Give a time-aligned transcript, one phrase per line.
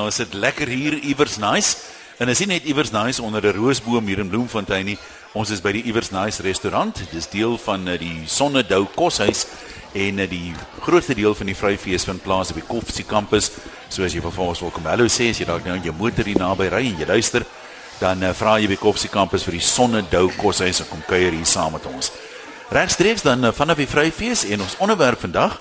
[0.00, 1.76] Ons sit lekker hier iewers nice.
[2.20, 4.98] En is nie net iewers nice onder 'n roosboom hier in Bloemfontein nie.
[5.30, 7.04] Ons is by die Iewers Nice restaurant.
[7.12, 9.44] Dis deel van eh, die Sonnedou koshuis
[9.94, 10.50] en eh, die
[10.82, 13.52] grootste deel van die Vryfees vind plaas op die Koffsie kampus.
[13.88, 15.94] So as jy vir ons wil kom hallo sê as jy dalk nou in jou
[15.94, 17.46] motor hier naby ry en jy luister,
[18.00, 21.46] dan uh, vra jy by Koffsie kampus vir die Sonnedou koshuis en kom kuier hier
[21.46, 22.10] saam met ons.
[22.74, 25.60] Regstreeks dan uh, vanaf die Vryfees en ons onderwerp vandag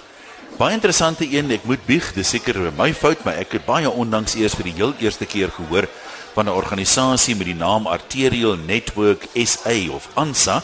[0.59, 4.33] Baie interessante een, ek moet bieg, dis seker my fout, maar ek het baie ondanks
[4.35, 5.85] eers vir die heel eerste keer gehoor
[6.33, 10.61] van 'n organisasie met die naam Arterial Network SA of ANSA.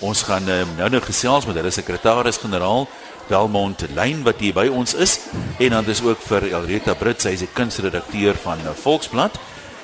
[0.00, 2.88] Ons gaan um, nou nou gesels met hulle sekretaris-generaal
[3.28, 5.20] Welmont Lyn wat hier by ons is
[5.58, 9.36] en dan is ook vir Elreta Brits, sy is die kunsredakteur van uh, Volksblad.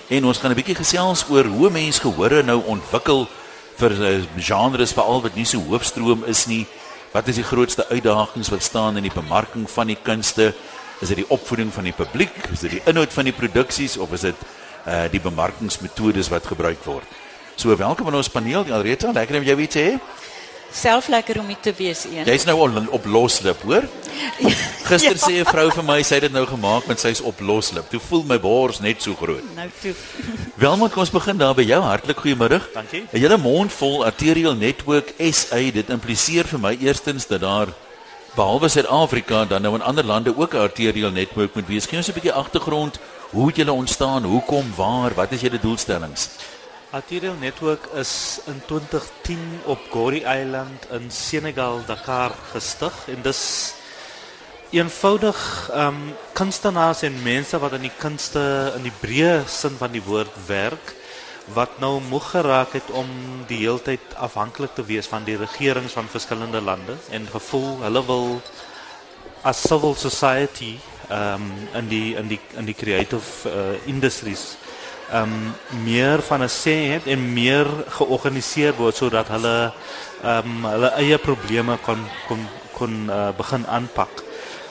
[0.08, 3.28] En ons gaan 'n bietjie gesels oor hoe mense gehore nou ontwikkel
[3.76, 6.66] vir uh, genres veral wat nie so hoofstroom is nie
[7.10, 10.52] Wat is die grootste uitdagings wat staan in die bemarking van die kunste?
[11.02, 12.36] Is dit die opvoeding van die publiek?
[12.54, 14.44] Is dit die inhoud van die produksies of is dit
[14.86, 17.16] uh die bemarkingsmetodes wat gebruik word?
[17.58, 19.10] So welkom aan ons paneel, Alreta.
[19.12, 19.96] Lekker om jou weer te hê
[20.72, 22.24] self lekker om dit te wees een.
[22.24, 23.88] Jy's nou al op loslip, hoor?
[24.90, 25.22] Gister ja.
[25.26, 27.90] sê 'n vrou vir my sy het dit nou gemaak want sy's op loslip.
[27.90, 29.44] Toe voel my bors net so groot.
[29.54, 29.94] Nou toe.
[30.62, 31.80] Welmoed, kom ons begin daar by jou.
[31.82, 32.60] Hartlik goeiemôre.
[32.74, 33.06] Dankie.
[33.12, 35.70] 'n Hele mond vol Arterial Network SA.
[35.70, 37.68] Dit impliseer vir my eerstens dat daar
[38.34, 41.86] behalwe Suid-Afrika dan nou in ander lande ook 'n Arterial Network moet wees.
[41.86, 42.98] Gee ons 'n bietjie agtergrond.
[43.30, 44.24] Hoe het julle ontstaan?
[44.24, 44.72] Hoekom?
[44.76, 45.14] Waar?
[45.14, 46.28] Wat is julle doelstellings?
[46.90, 53.42] Arterial Network is in 2010 op Gory Island in Senegal, Dakar gestig en dis
[54.74, 55.38] eenvoudig
[55.70, 56.00] ehm um,
[56.34, 58.42] kunstenaars en mense wat aan die kunste
[58.74, 60.94] in die breë sin van die woord werk
[61.54, 63.06] wat nou moeg geraak het om
[63.46, 68.26] die heeltyd afhanklik te wees van die regerings van verskillende lande en gevoel hulle wil
[69.42, 70.74] as civil society
[71.06, 74.56] ehm um, in die in die in die creative uh, industries
[75.12, 79.72] um, meer van 'n sê het en meer georganiseer word sodat hulle
[80.24, 84.22] um, hulle eie probleme kon kon kon uh, begin aanpak.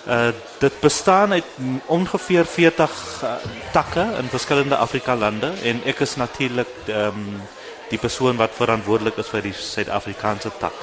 [0.07, 1.45] Uh, dit bestaan uit
[1.85, 2.91] ongeveer 40
[3.23, 3.33] uh,
[3.71, 7.41] takke in verskillende Afrika lande en ek is natuurlik um,
[7.89, 10.73] die persoon wat verantwoordelik is vir die Suid-Afrikaanse tak.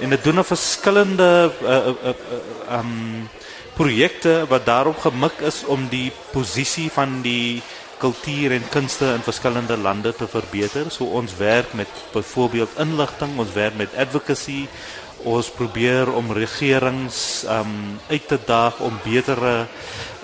[0.00, 3.28] En dit doen 'n verskillende uh, uh, uh, um,
[3.76, 7.62] projekte wat daarop gemik is om die posisie van die
[7.98, 10.90] kultuur en kunste in verskillende lande te verbeter.
[10.90, 14.66] So ons werk met byvoorbeeld inligting, ons werk met advocacy.
[15.26, 19.66] Ons probeer om regerings um uit te daag om betere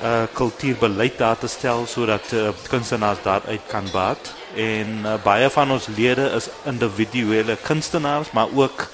[0.02, 4.34] uh kultuurbeleid daar te stel sodat uh, kunstenaars daaruit kan baat.
[4.54, 8.86] En uh, baie van ons lede is individuele kunstenaars, maar ook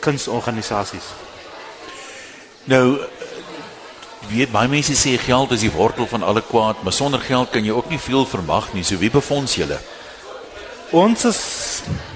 [0.00, 1.12] kunstorganisasies.
[2.64, 2.98] Nou
[4.28, 7.64] weet baie mense sê geld is die wortel van alle kwaad, maar sonder geld kan
[7.64, 8.84] jy ook nie veel vermag nie.
[8.84, 9.78] So wie befonds julle?
[10.94, 11.40] Ons is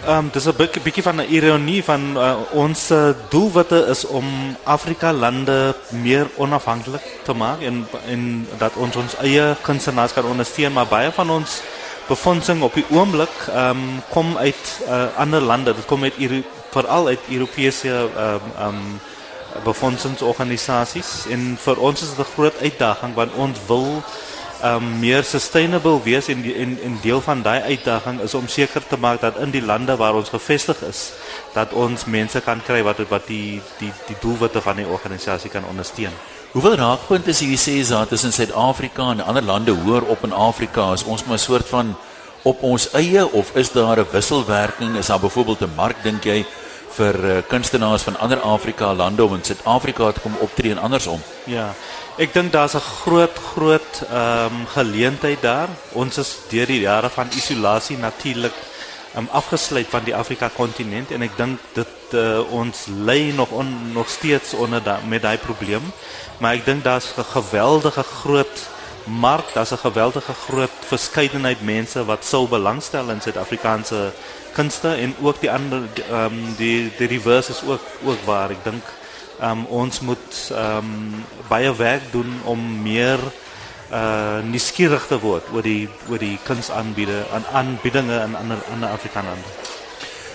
[0.07, 4.05] ehm um, dis 'n bietjie bietjie van 'n ironie van uh, ons uh, doelwitte is
[4.07, 4.25] om
[4.65, 10.73] Afrika lande meer onafhanklik te maak en en dat ons ons eie kunstenaars kan ondersteun,
[10.73, 11.61] maar baie van ons
[12.09, 15.75] befondsing op die oomblik ehm um, kom uit uh, ander lande.
[15.75, 16.15] Dit kom uit
[16.71, 19.01] veral uit Europese ehm um, ehm um,
[19.65, 24.03] befondsingsorganisasies en vir ons is dit 'n groot uitdaging want ons wil
[24.65, 28.97] um, meer sustainable wees en en en deel van daai uitdaging is om seker te
[28.97, 31.13] maak dat in die lande waar ons gevestig is
[31.55, 35.65] dat ons mense kan kry wat wat die die die doelwitte van die organisasie kan
[35.65, 36.13] ondersteun.
[36.53, 40.93] Hoeveel raakpunte is hier sê daar tussen Suid-Afrika en ander lande hoor op in Afrika
[40.93, 41.97] is ons maar 'n soort van
[42.43, 46.47] op ons eie of is daar 'n wisselwerking is daar byvoorbeeld 'n mark dink jy
[46.99, 51.23] vir uh, kunstenaars van ander Afrika lande om in Suid-Afrika te kom optree en andersom.
[51.47, 51.71] Ja.
[52.19, 55.69] Ek dink daar's 'n groot groot ehm um, geleentheid daar.
[55.93, 58.57] Ons is deur die jare van isolasie natuurlik
[59.17, 63.93] um, afgesluit van die Afrika kontinent en ek dink dit uh, ons lê nog on,
[63.93, 65.93] nog steeds onder da, met daai probleem.
[66.39, 68.57] Maar ek dink daar's 'n geweldige groot
[69.09, 74.13] mark, daar's 'n geweldige groot verskeidenheid mense wat sou belangstel in Suid-Afrikaanse
[74.53, 78.85] kunste en ook die ander ehm um, die die reverse is ook ook waar dink
[79.41, 83.19] ehm um, ons moet ehm um, baie werk doen om meer
[83.93, 89.47] uh nuuskierig te word oor die oor die kunsaanbiede aan aanbiedinge in ander ander Afrikaners.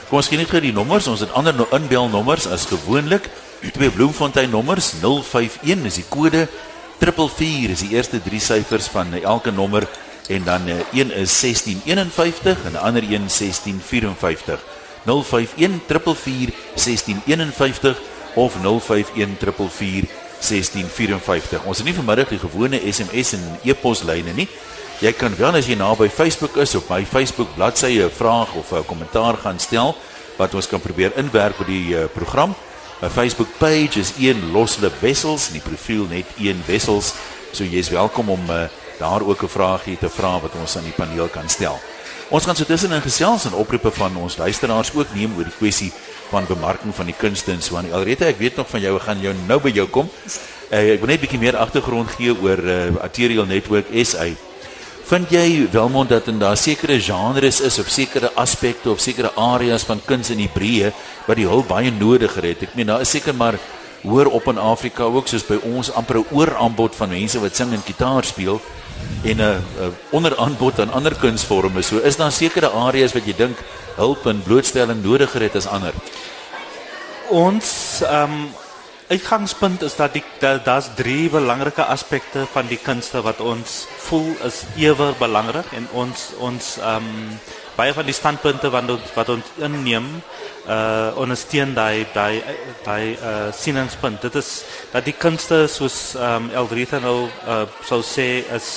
[0.09, 1.07] Kom ons kyk net gou die nommers.
[1.07, 3.29] Ons het ander inbelnommers as gewoonlik.
[3.73, 6.47] Twee Bloemfontein nommers 051 is die kode
[7.03, 9.83] 444 is die eerste drie syfers van elke nommer
[10.31, 14.63] en dan uh, een is 1651 en 'n ander een 1654
[15.03, 17.99] 051 444 1651
[18.35, 20.09] of 051 444
[20.39, 24.47] 1654 ons het nie vanmiddag die gewone SMS en e-pos lyne nie
[24.99, 28.71] Jy kan wel as jy naby Facebook is op my Facebook bladsy 'n vraag of
[28.71, 29.95] 'n kommentaar gaan stel
[30.37, 32.55] wat ons kan probeer inwerk by die program.
[33.03, 37.09] My Facebook page is een loslip wessels, die profiel net een wessels.
[37.51, 38.61] So jy is welkom om uh,
[38.95, 41.79] daar ook 'n vraagie te vra wat ons aan die paneel kan stel.
[42.29, 45.91] Ons gaan so tussenin gesels en oproepe van ons luisteraars ook neem oor die kwessie
[46.29, 47.91] van bemarking van die kunste en so aan.
[47.91, 50.09] Alrete, ek weet nog van jou, gaan jou nou by jou kom.
[50.71, 54.31] Uh, ek wil net 'n bietjie meer agtergrond gee oor uh, Arterial Network SA.
[55.03, 59.83] Vind jy welmond dat in daar sekere genres is of sekere aspekte of sekere areas
[59.83, 60.93] van kuns in Hebreë
[61.27, 62.63] wat die hulp baie nodig het?
[62.63, 63.59] Ek meen daar is seker maar
[64.03, 67.73] hoor op in Afrika ook soos by ons amper 'n ooraanbod van mense wat sing
[67.73, 68.61] en gitaar speel
[69.23, 69.61] en 'n
[70.11, 71.81] onderaanbod aan ander kunsvorme.
[71.81, 73.57] So is daar sekere areas wat jy dink
[73.95, 75.93] hulp en blootstelling nodiger het as ander.
[77.29, 78.62] Ons ehm um,
[79.13, 84.63] uitgangspunt is dat die daar's drie belangrike aspekte van die kunste wat ons voel is
[84.79, 87.37] ewe belangrik en ons ons ehm um,
[87.73, 90.09] baie van die standpunte wat ons wat ons inneem
[90.69, 92.41] uh ondersteun daai daai
[92.85, 94.21] daai uh sieningspunt.
[94.21, 94.51] Dit is
[94.93, 97.17] dat die kunste soos ehm um, Eldrita nou
[97.47, 98.27] uh sou sê
[98.57, 98.69] is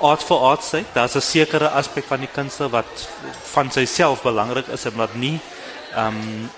[0.00, 0.92] art for art sake.
[0.94, 3.08] Daar's 'n sekere aspek van die kunste wat
[3.52, 5.40] van self belangrik is en wat nie
[5.96, 6.50] ehm um,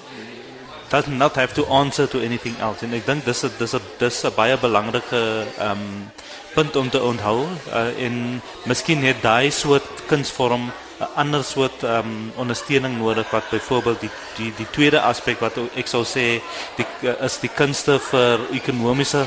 [0.96, 2.82] does not have to answer to anything else.
[2.86, 5.20] En ek dink dis 'n dis 'n dis 'n baie belangrike
[5.58, 6.10] ehm um,
[6.56, 10.64] punt om te onthou uh, en miskien het daai soort kunsvorm
[11.00, 15.58] 'n ander soort ehm um, ondersteuning nodig wat byvoorbeeld die die die tweede aspek wat
[15.74, 16.40] ek sou sê
[16.78, 19.22] die uh, is die kunste vir ekonomiese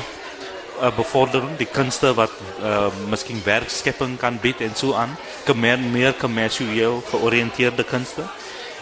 [0.80, 5.16] uh, bevordering, die kunste wat uh, miskien werkskepping kan bied en so aan,
[5.54, 8.22] meer meer kommersieel georiënteerde kunste.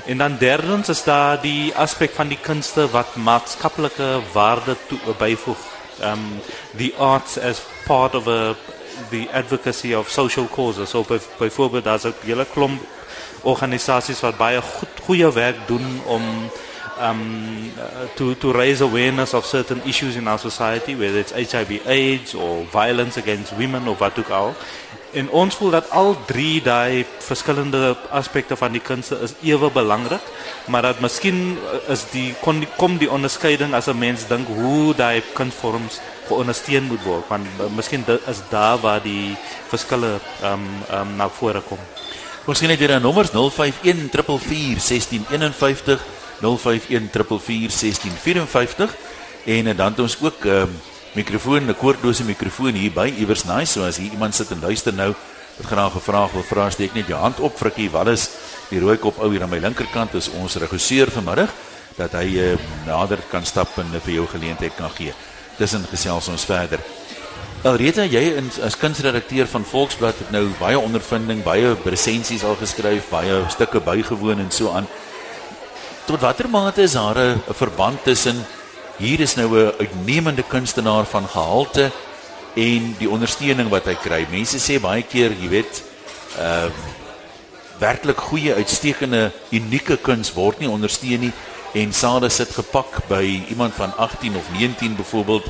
[0.09, 5.59] En dan derdens is daar die aspek van die kunste wat maatskaplike waarde toe byvoeg.
[6.01, 6.41] Um
[6.77, 8.55] the arts as part of a
[9.11, 10.91] the advocacy of social causes.
[10.91, 12.81] So by, byvoorbeeld daar's 'n hele klomp
[13.43, 16.23] organisasies wat baie goed goeie werk doen om
[17.03, 17.73] um
[18.15, 22.65] to to raise awareness of certain issues in our society whether it's HIV AIDS or
[22.71, 24.55] violence against women of wat ook al.
[25.13, 30.25] En ons voel dat al drie daai verskillende aspekte van die kunste is ewe belangrik,
[30.69, 31.57] maar dat miskien
[31.89, 36.85] is die kom die, kom die onderskeiding as 'n mens dink hoe daai kunsvorms geondersteun
[36.85, 39.37] moet word, want uh, miskien is daar waar die
[39.69, 41.79] verskille ehm um, ehm um, na vore kom.
[42.45, 46.01] Ons sien net hier 'n nommers 051 444 1651
[46.41, 48.97] 051 444 1654
[49.45, 50.81] en dan het ons ook 'n um,
[51.19, 54.95] mikrofoon, 'n koordlose mikrofoon hier by iewers nice, so as hier iemand sit en luister
[54.95, 55.15] nou
[55.57, 58.31] wat graag 'n vraag wil vra, steek net jou hand op, Frikkie Wallis,
[58.71, 61.51] die rooi kop ou hier aan my linkerkant is ons regisseur vanmiddag
[61.97, 65.13] dat hy uh, nader kan stap en vir jou geleentheid kan gee.
[65.59, 66.79] Tussen gesels ons verder.
[67.65, 73.43] Alreta, jy as kunsredakteur van Volksblad het nou baie ondervinding, baie resensies al geskryf, baie
[73.51, 74.87] stukke bygewoon en so aan.
[76.07, 78.47] Tot watter mate is daar 'n verband tussen
[78.99, 81.91] hier is nou 'n uitnemende kunstenaar van gehalte
[82.55, 84.27] en die ondersteuning wat hy kry.
[84.31, 85.83] Mense sê baie keer, jy weet,
[86.39, 86.73] ehm uh,
[87.79, 91.33] werklik goeie, uitstekende, unieke kuns word nie ondersteun nie
[91.79, 95.47] en sade sit gepak by iemand van 18 of 19 byvoorbeeld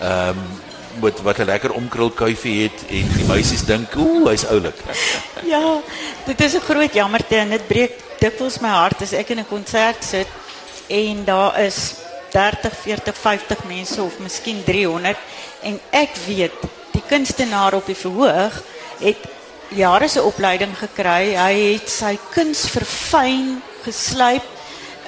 [0.00, 0.66] ehm um,
[1.00, 4.74] wat wat 'n lekker omkrulkuifie het en die meisies dink, ooh, hy's oulik.
[5.54, 5.80] Ja,
[6.26, 9.46] dit is 'n groot jammerte en dit breek dikwels my hart as ek in 'n
[9.48, 10.26] konsert sit
[10.86, 11.94] en daar is
[12.32, 15.16] 30, 40, 50 mense of miskien 300
[15.62, 16.54] en ek weet
[16.92, 18.62] die kunstenaar op die verhoog
[19.00, 19.26] het
[19.74, 21.34] jare se opleiding gekry.
[21.36, 24.44] Hy het sy kuns verfyn, geslyp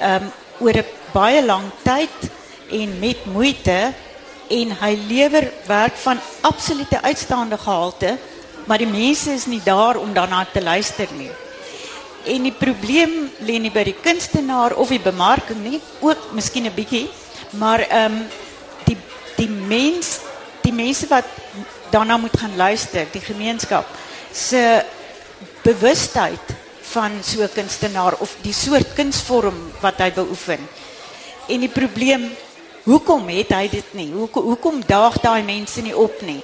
[0.00, 2.30] um oor 'n baie lang tyd
[2.70, 3.92] en met moeite
[4.50, 8.18] en hy lewer werk van absolute uitstaande gehalte,
[8.66, 11.30] maar die mense is nie daar om daarna te luister nie.
[12.24, 16.74] En die probleem lê nie by die kunstenaar of die bemarking nie, ook miskien 'n
[16.74, 17.08] bietjie,
[17.50, 18.26] maar ehm um,
[18.84, 18.96] die
[19.36, 20.20] die mens
[20.62, 21.24] die mense wat
[21.90, 23.86] daarna moet gaan luister, die gemeenskap
[24.32, 24.84] se
[25.62, 26.46] bewustheid
[26.92, 30.68] van so 'n kunstenaar of die soort kunsvorm wat hy beoefen.
[31.48, 32.30] En die probleem,
[32.84, 34.12] hoekom het hy dit nie?
[34.12, 36.42] Hoekom hoekom daag daai mense nie op nie?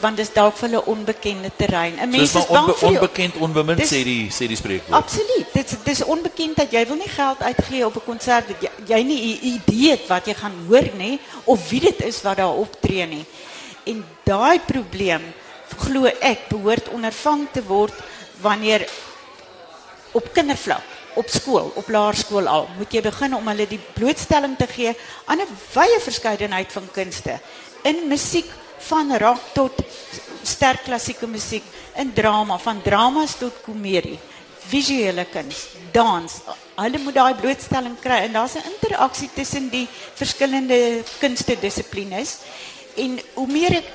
[0.00, 1.98] Want dit is dalk vir hulle onbekende terrein.
[1.98, 5.02] 'n Mens is bang vir onbekend onbemind sê die sê die spreekwoord.
[5.02, 5.52] Absoluut.
[5.52, 9.02] Dit dis onbekend dat jy wil nie geld uitgee op 'n konsert wat jy, jy
[9.02, 12.54] nie 'n idee het wat jy gaan hoor nie of wie dit is wat daar
[12.54, 13.24] optree nie.
[13.84, 15.22] En daai probleem
[15.76, 17.94] glo ek behoort ondervang te word
[18.40, 18.88] wanneer
[20.12, 24.66] op kindervlak op skool, op laerskool al, moet jy begin om hulle die blootstelling te
[24.70, 24.94] gee
[25.26, 27.40] aan 'n wye verskeidenheid van kunste
[27.82, 29.82] in musiek van rock tot
[30.42, 31.64] sterk klassieke musiek,
[31.98, 34.18] in drama, van dramas tot komedie,
[34.68, 36.40] visuele kuns, dans.
[36.78, 42.38] Hulle moet daai blootstelling kry en daar's 'n interaksie tussen die verskillende kunstedissiplines.
[42.96, 43.88] En hoe meer ek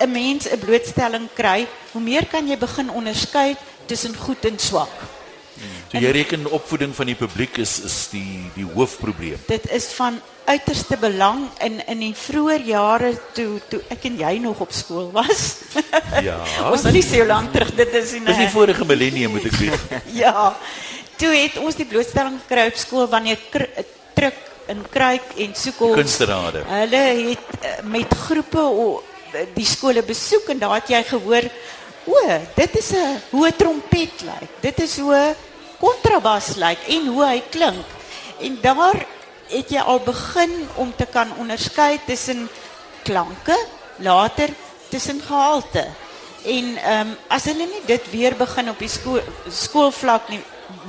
[0.00, 3.56] 'n mens 'n blootstelling kry, hoe meer kan jy begin onderskei
[3.86, 5.19] tussen goed en swak.
[5.92, 9.38] So jy reken opvoeding van die publiek is is die die hoofprobleem.
[9.46, 14.38] Dit is van uiterste belang in in die vroeë jare toe toe ek en jy
[14.38, 15.56] nog op skool was.
[16.28, 16.38] Ja.
[16.70, 18.24] ons is nie so lank terug dit is nie.
[18.26, 19.80] Dis die vorige millennium moet ek weet.
[20.24, 20.56] ja.
[21.16, 23.38] Toe het ons die blootstelling gekry op skool wanneer
[24.14, 24.34] truk
[24.70, 25.94] in kruik en soekels.
[25.98, 26.62] Kunsterade.
[26.66, 29.02] Hulle het eh, met groepe o-
[29.54, 31.46] die skole besoek en daar het jy gehoor,
[32.06, 32.20] o,
[32.56, 34.50] dit is 'n hoe 'n trompet lyk.
[34.60, 35.34] Dit is hoe
[35.80, 37.96] kontrabas lyk en hoe hy klink.
[38.40, 38.98] En daar
[39.50, 42.48] het jy al begin om te kan onderskei tussen
[43.02, 43.56] klanke,
[43.98, 44.52] later
[44.88, 45.86] tussen gehalte.
[46.44, 50.40] En ehm um, as hulle nie dit weer begin op die skool skoolvlak nie,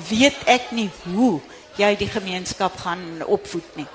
[0.10, 1.42] weet ek nie hoe
[1.80, 3.88] jy die gemeenskap gaan opvoed nie.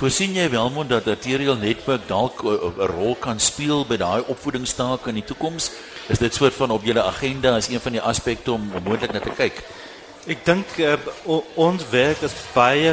[0.00, 5.06] Voorsien jy Welmond dat arterial netwerk dalk 'n 'n rol kan speel by daai opvoedingstaak
[5.06, 5.70] in die toekoms?
[6.08, 9.20] Is dit soort van op julle agenda as een van die aspekte om moontlik na
[9.20, 9.62] te kyk?
[10.28, 10.98] Ek dink uh,
[11.56, 12.90] ons werk is baie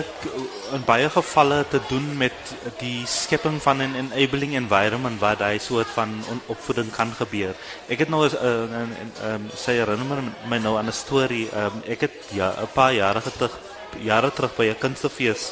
[0.71, 5.91] in baie gevalle te doen met die skepping van 'n enabling environment waar daai soort
[5.91, 7.51] van opvoeding kan gebeur.
[7.89, 11.49] Ek het nou 'n uh, um, sê herinner my nou aan 'n storie.
[11.51, 13.59] Um, ek het ja 'n paar jare terug
[13.99, 15.51] jare terug by 'n kunstefees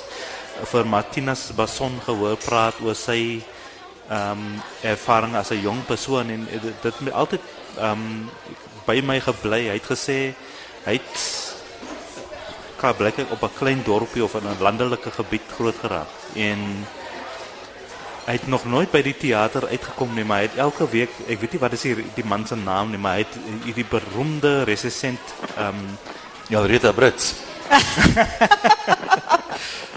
[0.64, 3.44] vir Martinus Bason gehoor praat oor sy
[4.10, 7.42] ehm um, ervaring as 'n jong persoon en dit het my altyd
[7.78, 8.30] ehm um,
[8.86, 9.68] by my gebly.
[9.68, 10.34] Hy het gesê
[10.86, 11.45] hy het
[12.86, 16.86] kan blykbaar op 'n klein dorpie of in 'n landelike gebied groot geraak en
[18.26, 21.40] hy het nog nooit by die teater uitgekom nie, maar hy het elke week, ek
[21.40, 24.64] weet nie wat is die, die man se naam nie, maar hy het hierdie beroemde
[24.64, 25.20] resensent
[25.58, 25.98] ehm um,
[26.48, 27.34] Ja, Rita Brits.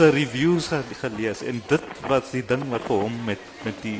[0.00, 3.98] se reviews ge- gelees en dit was die ding wat vir hom met met die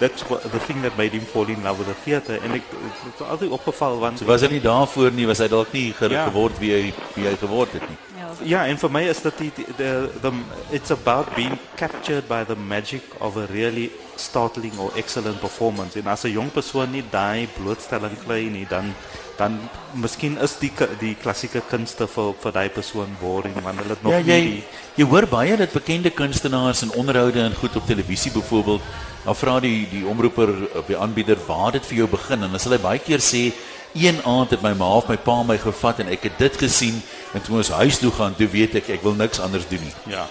[0.00, 2.66] that's what the thing that made him fall in love with the theater en ek
[3.04, 6.10] het altyd opgeval want So was hy nie daarvoor nie, was hy dalk nie ge
[6.10, 6.26] Ja.
[6.30, 6.82] geword wie hy
[7.14, 7.96] wie hy geword het nie.
[8.18, 8.26] Ja.
[8.44, 9.90] Ja, en vir my is dit die, die the,
[10.22, 10.32] the
[10.74, 15.96] it's about being captured by the magic of a really startling or excellent performance.
[15.98, 18.92] En as 'n jong persoon nie daai blootstelling kry nie, dan
[19.38, 19.58] dan
[19.92, 24.12] miskien is die die klassieke kunste vir vir daai persoon boring want hulle het nog
[24.12, 24.62] Ja, nie jy die
[24.96, 28.80] jy hoor baie dat bekende kunstenaars in onderhoude en goed op televisie byvoorbeeld,
[29.24, 32.72] dan vra die die omroeper of die aanbieder waar dit vir jou begin en sal
[32.72, 33.50] hy baie keer sê
[33.96, 37.02] een aand het my ma of my pa my gevat en ek het dit gesien
[37.34, 39.94] en toe ons huis toe gaan, toe weet ek ek wil niks anders doen nie.
[40.16, 40.26] ja.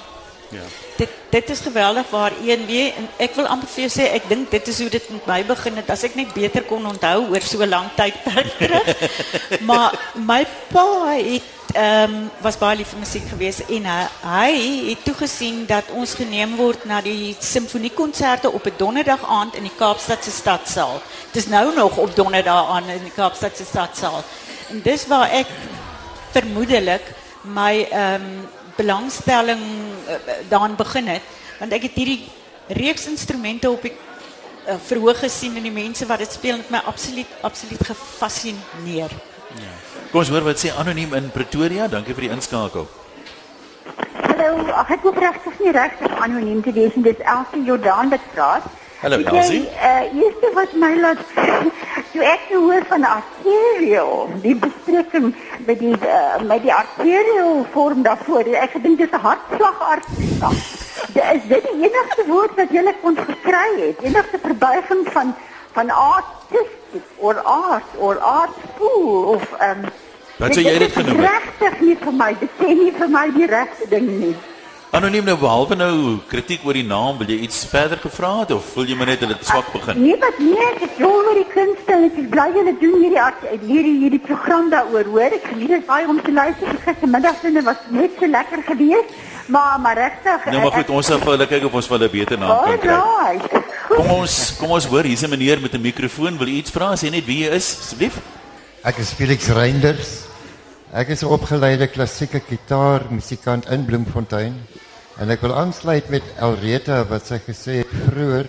[0.54, 0.66] Ja.
[0.98, 4.52] Dit dit is geweldig waar een en ek wil amper vir jou sê ek dink
[4.52, 7.44] dit is hoe dit met my begin het as ek net beter kon onthou oor
[7.44, 8.88] so lank tydperk terug.
[9.70, 10.86] maar my pa
[11.18, 14.52] het ehm um, was baie lief vir musiek geweest en hy, hy
[14.90, 19.76] het toegesien dat ons geneem word na die simfoniekonserte op 'n donderdag aand in die
[19.78, 21.02] Kaapstadse stadsaal.
[21.32, 24.24] Dis nou nog op donderdag aan in die Kaapstadse stadsaal.
[24.70, 25.48] En dis waar ek
[26.32, 27.12] vermoedelik
[27.42, 29.62] my ehm belangstelling
[30.08, 31.22] uh, daarin begin het
[31.60, 32.22] want ek het hierdie
[32.68, 36.82] reeks instrumente op die uh, verhoog gesien en die mense wat dit speel het my
[36.86, 39.14] absoluut absoluut gefascineer.
[40.12, 41.88] Kom ons hoor wat sê anoniem in Pretoria.
[41.92, 42.88] Dankie vir die inskakel.
[44.26, 47.06] Hallo, ag ek hoef regtig nie regtig anoniem te wees nie.
[47.08, 48.68] Dis Elsie Jordan wat praat.
[49.02, 49.66] Hallo, Elsie.
[49.76, 51.22] Uh, eerste wat my laat
[52.16, 55.34] toe ek nou hoor van arterial, die bespreking
[55.68, 58.48] met die uh, met die arterial vorm daarvoor.
[58.62, 60.54] Ek gedink dis 'n hartslagarterie.
[61.16, 64.02] Dit is dit die enigste woord wat jy kon gekry het.
[64.02, 65.36] Enigste verbuiging van
[65.76, 69.84] van artistic or art or artful of um
[70.38, 71.20] Wat sou jy dit genoem?
[71.20, 72.36] Regtig nie vir my.
[72.40, 74.36] Dit sê nie vir my die regte ding nie.
[74.92, 78.66] Anoniem nou behalwe nou kritiek oor die naam, wil jy iets verder gevra het of
[78.74, 80.02] voel jy maar net hulle het swak begin?
[80.02, 83.24] Nee, wat nee, ek is dol oor die kunste ek is bly julle doen hierdie
[83.66, 85.36] hierdie hierdie program daaroor, hoor.
[85.36, 86.78] Ek geniet dit baie om te luister.
[86.86, 89.16] Gistermiddag sinne was net so lekker geweest.
[89.48, 90.46] Maar maar regtig.
[90.50, 92.80] Nou maar goed, ons sal vir hulle kyk of ons vir hulle beter naam kan
[92.82, 92.96] kry.
[92.98, 93.74] Alright.
[93.92, 96.38] Kom ons kom ons hoor, hier's 'n meneer met 'n mikrofoon.
[96.38, 96.96] Wil u iets vra?
[96.96, 98.18] Sê net wie jy is asseblief.
[98.84, 100.25] Ek is Felix Reinders.
[100.96, 104.54] Ek is 'n opgeleide klassieke gitaarmusikant in Bloemfontein.
[105.20, 108.48] En ek wil aansluit met Elreta wat sy gesê het vroeër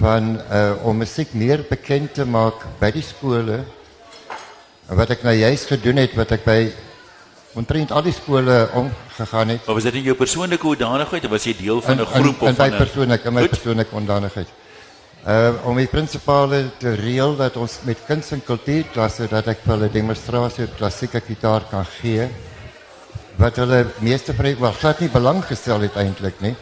[0.00, 3.62] van uh om musiek meer bekend te maak by die skole.
[4.90, 6.72] En wat ek nou juist gedoen het wat ek by
[7.54, 9.66] omtrent al die skole omgegaan het.
[9.66, 12.42] Maar was dit in jou persoonlike hoedanigheid of was jy deel van 'n in- groep
[12.42, 14.48] in, of in my van 'n persoonlik in my persoonlike ondanigheid.
[15.26, 19.88] Uh om die prinsipale te reël dat ons met kuns en kultuurklasse dat ek hulle
[19.90, 22.28] demonstrasie op klassieke gitaar kan gee
[23.40, 26.54] wat hulle meeste die wel glad nie belang gestel het eintlik nie.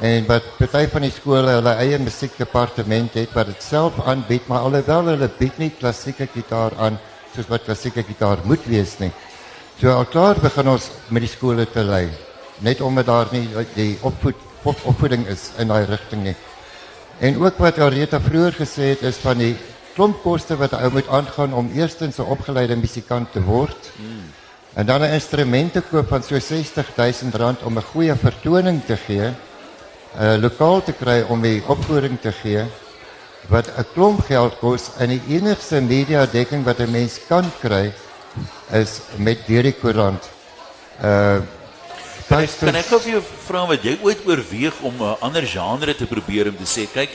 [0.00, 4.68] En wat party van die skole hulle eie musiekdepartement het wat dit self aanbied, maar
[4.68, 7.00] alhoewel hulle bied nie klassieke gitaar aan
[7.34, 9.10] soos wat klassieke gitaar moet wees nie.
[9.80, 12.06] So al klaar begin ons met die skole te lei,
[12.62, 16.36] net omdat daar nie die opvoed op, opvoeding is in daai rigting nie.
[17.18, 19.56] En ook wat Areta vroeër gesê het is van die
[19.94, 23.90] klomp koste wat 'n ou moet aangaan om eerstens 'n opgeleide musikant te word.
[23.96, 24.30] Hmm.
[24.74, 28.96] En dan 'n instrument te koop van so 60000 rand om 'n goeie vertoning te
[28.96, 29.34] gee,
[30.18, 32.64] 'n lokaal te kry om die opvoering te gee
[33.48, 37.92] wat 'n klomp geld kos en die enigste media dekking wat 'n mens kan kry
[38.70, 40.22] is met hierdie koerant.
[41.02, 41.38] Uh
[42.28, 45.46] Kan ek, kan ek gou vir jou vra wat jy ooit oorweeg om 'n ander
[45.48, 47.14] genre te probeer om te sê kyk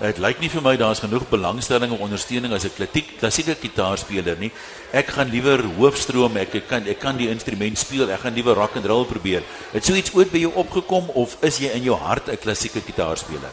[0.00, 4.36] dit lyk nie vir my daar's genoeg belangstelling en ondersteuning as 'n klassiek klassieke gitaarspeler
[4.38, 4.50] nie.
[4.92, 8.54] Ek gaan liewer hoofstroom, ek, ek kan ek kan die instrument speel, ek gaan liewer
[8.54, 9.42] rock and roll probeer.
[9.72, 12.80] Het so iets ooit by jou opgekom of is jy in jou hart 'n klassieke
[12.80, 13.52] gitaarspeler?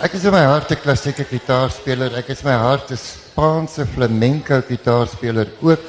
[0.00, 2.14] Ek is in my hart 'n klassieke gitaarspeler.
[2.16, 5.80] Ek is my hart 'n Spaanse flamenco gitaarspeler ook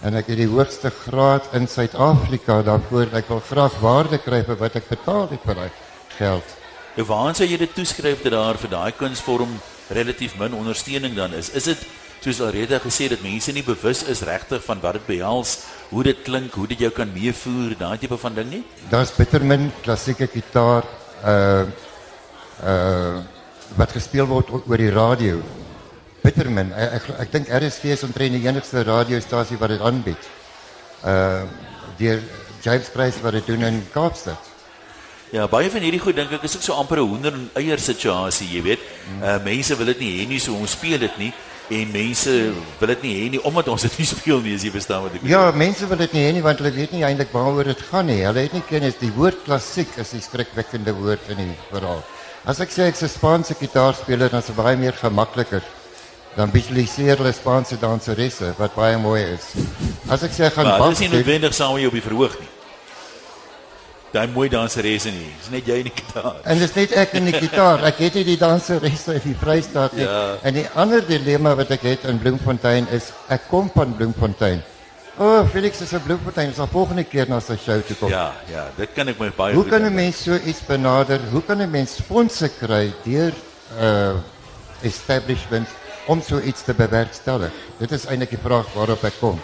[0.00, 4.58] en ek het die hoogste graad in Suid-Afrika daarvoor ek wil graag waarde kry vir
[4.60, 5.70] wat ek betaal het vir daai
[6.18, 6.54] geld.
[6.98, 9.56] En waar sou jy dit toeskryf dat daar vir daai kunsvorm
[9.94, 11.50] relatief min ondersteuning dan is?
[11.50, 11.84] Is dit
[12.22, 15.58] soos alreeds gesê dat mense nie bewus is regtig van wat dit behels,
[15.90, 18.64] hoe dit klink, hoe dit jou kan meevoer, daai tipe van ding nie?
[18.90, 20.86] Daar's bitter min klassieke gitaar
[21.24, 21.66] uh
[22.62, 23.18] uh
[23.76, 25.42] wat gespeel word oor die radio.
[26.28, 26.74] Bitterman.
[26.76, 30.28] Ek ek, ek dink RSG is omtrent die enigste radiostasie wat dit aanbied.
[31.06, 31.48] Uh
[31.98, 32.20] deur
[32.62, 34.38] James Price wat dit doen in Kaapstad.
[35.34, 37.80] Ja, baie van hierdie goed dink ek is ook so amper 'n hoender en eier
[37.80, 38.82] situasie, jy weet.
[39.22, 41.32] Uh mense wil dit nie hê nie so ons speel dit nie
[41.68, 42.32] en mense
[42.80, 45.16] wil dit nie hê nie omdat ons dit nie speel nie, as jy verstaan wat
[45.16, 45.32] ek bedoel.
[45.32, 48.06] Ja, mense wil dit nie hê nie want hulle weet nie eintlik waaroor dit gaan
[48.06, 48.20] nie.
[48.26, 52.04] Hulle het nie kennis die woord klassiek is 'n skrikwekkende woord in die verhaal.
[52.44, 55.62] As ek sê ek's 'n Spaanse gitaarspeler, dan is dit baie meer gemakliker
[56.36, 59.50] dan visualiseer hulle Spaanse danseresse wat baie mooi is.
[60.08, 62.54] As ek sê gaan bak, dis nie noodwendig saam met jou op die verhoog nie.
[64.12, 66.38] Daai mooi danseresse nie, dis net jy en die gitaar.
[66.48, 67.82] En dis net ek en die gitaar.
[67.90, 70.06] Ek het nie die danseresse in die Vrystaat nie.
[70.06, 70.22] Ja.
[70.48, 74.64] En die ander dilemma wat ek het in Bloemfontein is ek kom van Bloemfontein.
[75.18, 78.08] O, oh, Felix is 'n Bloemfontein, sal volgende keer na sy show toe kom.
[78.08, 81.18] Ja, ja, dit kan ek my baie Hoe kan 'n mens so iets benader?
[81.32, 83.32] Hoe kan 'n mens fondse kry deur
[83.80, 84.14] uh
[84.82, 85.70] establishments
[86.08, 87.52] om so iets te bewerkstellig?
[87.78, 89.36] Dit is eintlik die vraag waarop ek kom.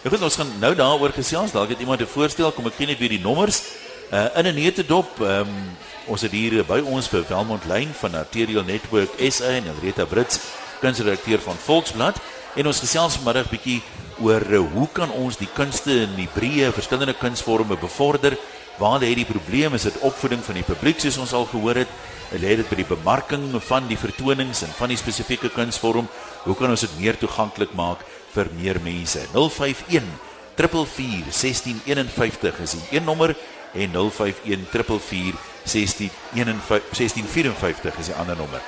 [0.00, 1.52] Ek weet ons gaan nou daaroor gesels.
[1.54, 3.62] Dalk het iemand 'n voorstel, kom ek gee net weer die nommers.
[4.10, 8.14] Uh in 'n netedop, ehm um, ons het hier by ons vir Welmont Lyn van
[8.14, 10.40] Arterial Network SA en Rita Brits,
[10.80, 12.16] kunsredakteur van Volksblad,
[12.54, 13.82] en ons gesels vanmiddag bietjie
[14.18, 18.36] oor uh, hoe kan ons die kunste in die breë verskillende kunsvorme bevorder?
[18.80, 19.74] Waar lê die probleem?
[19.76, 21.92] Is dit opvoeding van die publiek soos ons al gehoor het?
[22.38, 26.06] lê dit by die bemarking van die vertonings en van die spesifieke kunsvorm.
[26.44, 27.98] Hoe kan ons dit meer toeganklik maak
[28.34, 29.18] vir meer mense?
[29.34, 30.06] 051
[30.54, 33.34] 444 1651 is die een nommer
[33.74, 35.34] en 051 444
[35.66, 38.62] 1654 is die ander nommer.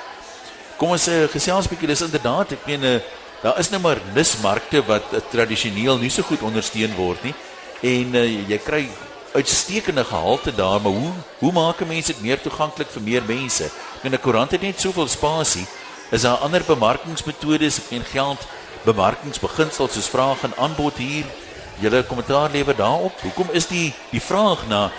[0.77, 2.99] Kom ons uh, gesels 'n bietjie dis inderdaad ek meen uh,
[3.43, 7.33] daar is nou maar nismarkte wat uh, tradisioneel nie so goed ondersteun word nie
[7.81, 8.89] en uh, jy kry
[9.33, 13.69] uitstekende gehalte daar, maar hoe hoe maak 'n mens dit meer toeganklik vir meer mense?
[14.01, 15.67] En 'n koerant het net soveel spasie.
[16.09, 18.39] Is daar ander bemarkingsmetodes en geld
[18.83, 21.25] bemarkingsbeginsels soos vraag en aanbod hier?
[21.79, 23.21] Julle kommentaar lewer daarop.
[23.21, 24.91] Hoekom is die die vraag na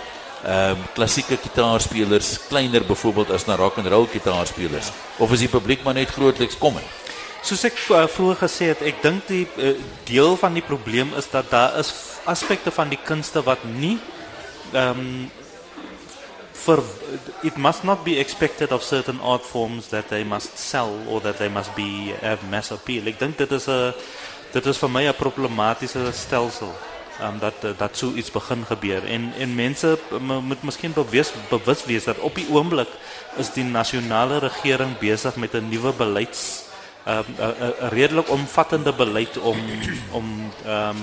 [0.43, 4.91] ehm um, klassieke gitaarspelers kleiner byvoorbeeld as na rock and roll gitaarspelers?
[5.17, 6.75] Of is die publiek maar net grootliks kom?
[7.41, 11.29] Soos ek uh, vroeër gesê het, ek dink die uh, deel van die probleem is
[11.29, 11.93] dat daar is
[12.25, 13.99] aspekte van die kunste wat nie
[14.73, 15.29] um,
[16.65, 16.81] for
[17.43, 21.37] it must not be expected of certain art forms that they must sell or that
[21.37, 23.07] they must be have mass appeal.
[23.07, 23.93] Ek dink dit is 'n
[24.53, 26.73] dit is vir my 'n problematiese stelsel.
[27.21, 32.03] Um dat dat so iets begin gebeur en en mense moet miskien bewus bewus wees
[32.03, 32.89] dat op die oomblik
[33.37, 36.65] is die nasionale regering besig met 'n nuwe beleids
[37.05, 39.57] 'n um, 'n redelik omvattende beleid om
[40.11, 40.99] om um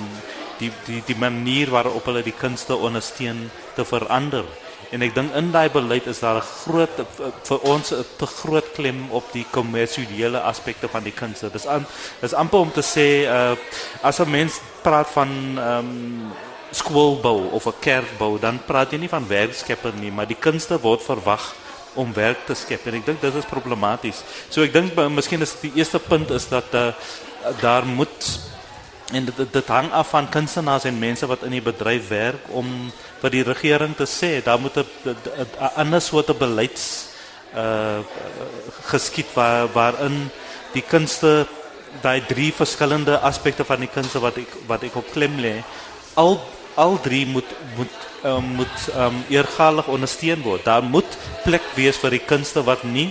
[0.63, 4.47] die die die manier waarop hulle die kunste ondersteun te verander.
[4.93, 6.97] En ek dink in daai beleid is daar 'n groot
[7.49, 11.51] vir ons 'n te groot klem op die kommersiële aspekte van die kunste.
[11.51, 11.87] Dis aan
[12.21, 13.57] is amper om te sê uh
[14.03, 16.33] as 'n mens praat van ehm um,
[16.71, 21.03] skoolbou of 'n kerkbou, dan praat jy nie van werkskepper nie, maar die kunste word
[21.03, 21.55] verwag
[21.95, 24.23] om werk te skep en ek dink dit is problematies.
[24.49, 26.93] So ek dink miskien is die eerste punt is dat uh,
[27.61, 28.41] daar moet
[29.13, 32.69] en dit dit hang af van kunstenaars en mense wat in die bedryf werk om
[33.23, 34.87] vir die regering te sê daar moet 'n
[35.77, 37.09] ander soort beleids
[37.55, 38.01] uh
[38.83, 40.31] geskied waar waarin
[40.73, 41.47] die kunste
[42.01, 45.63] daai drie verskillende aspekte van die kunste wat ek wat ek op klem lê
[46.15, 46.41] al
[46.75, 50.65] al drie moet moet um, moet um, eergalig ondersteun word.
[50.65, 53.11] Daar moet plek wees vir die kunste wat nie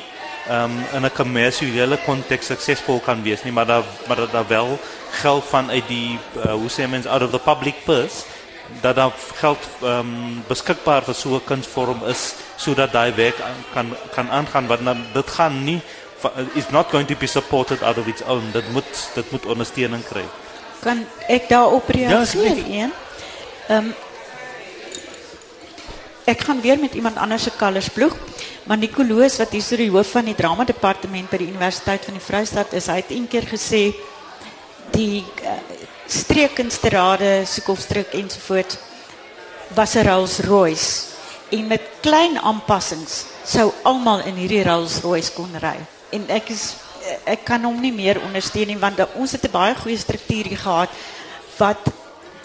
[0.50, 4.80] um, in 'n kommersiële konteks suksesvol kan wees nie, maar daar maar dat daar wel
[5.12, 8.24] geld van uit die uh, hoe sê mens out of the public purse
[8.82, 13.36] dat daar geld um, beskikbaar vir so 'n kunsvorm is sodat daai werk
[13.74, 15.82] kan kan aangaan want dan dit gaan nie
[16.54, 18.52] is not going to be supported out of its own.
[18.52, 20.26] Dit moet dit moet ondersteuning kry.
[20.82, 22.58] Kan ek daarop reageer?
[22.68, 22.90] Ja,
[23.68, 23.94] Ehm um,
[26.26, 28.16] ek gaan weer met iemand anders se kalers ploeg.
[28.64, 32.24] Maar Nicoloos wat so die hoof van die drama departement by die Universiteit van die
[32.24, 33.82] Vrystaat is, hy het een keer gesê
[34.94, 35.56] die uh,
[36.06, 38.78] streekkunsterade, Sokofstreek ensovoorts
[39.74, 41.10] was 'n Rolls-Royce
[41.50, 45.78] en met klein aanpassings sou almal in hierdie Rolls-Royce kon ry.
[46.12, 46.76] En ek is
[47.26, 50.58] ek kan hom nie meer ondersteun nie want ons het 'n baie goeie struktuur hier
[50.58, 50.90] gehad
[51.58, 51.92] wat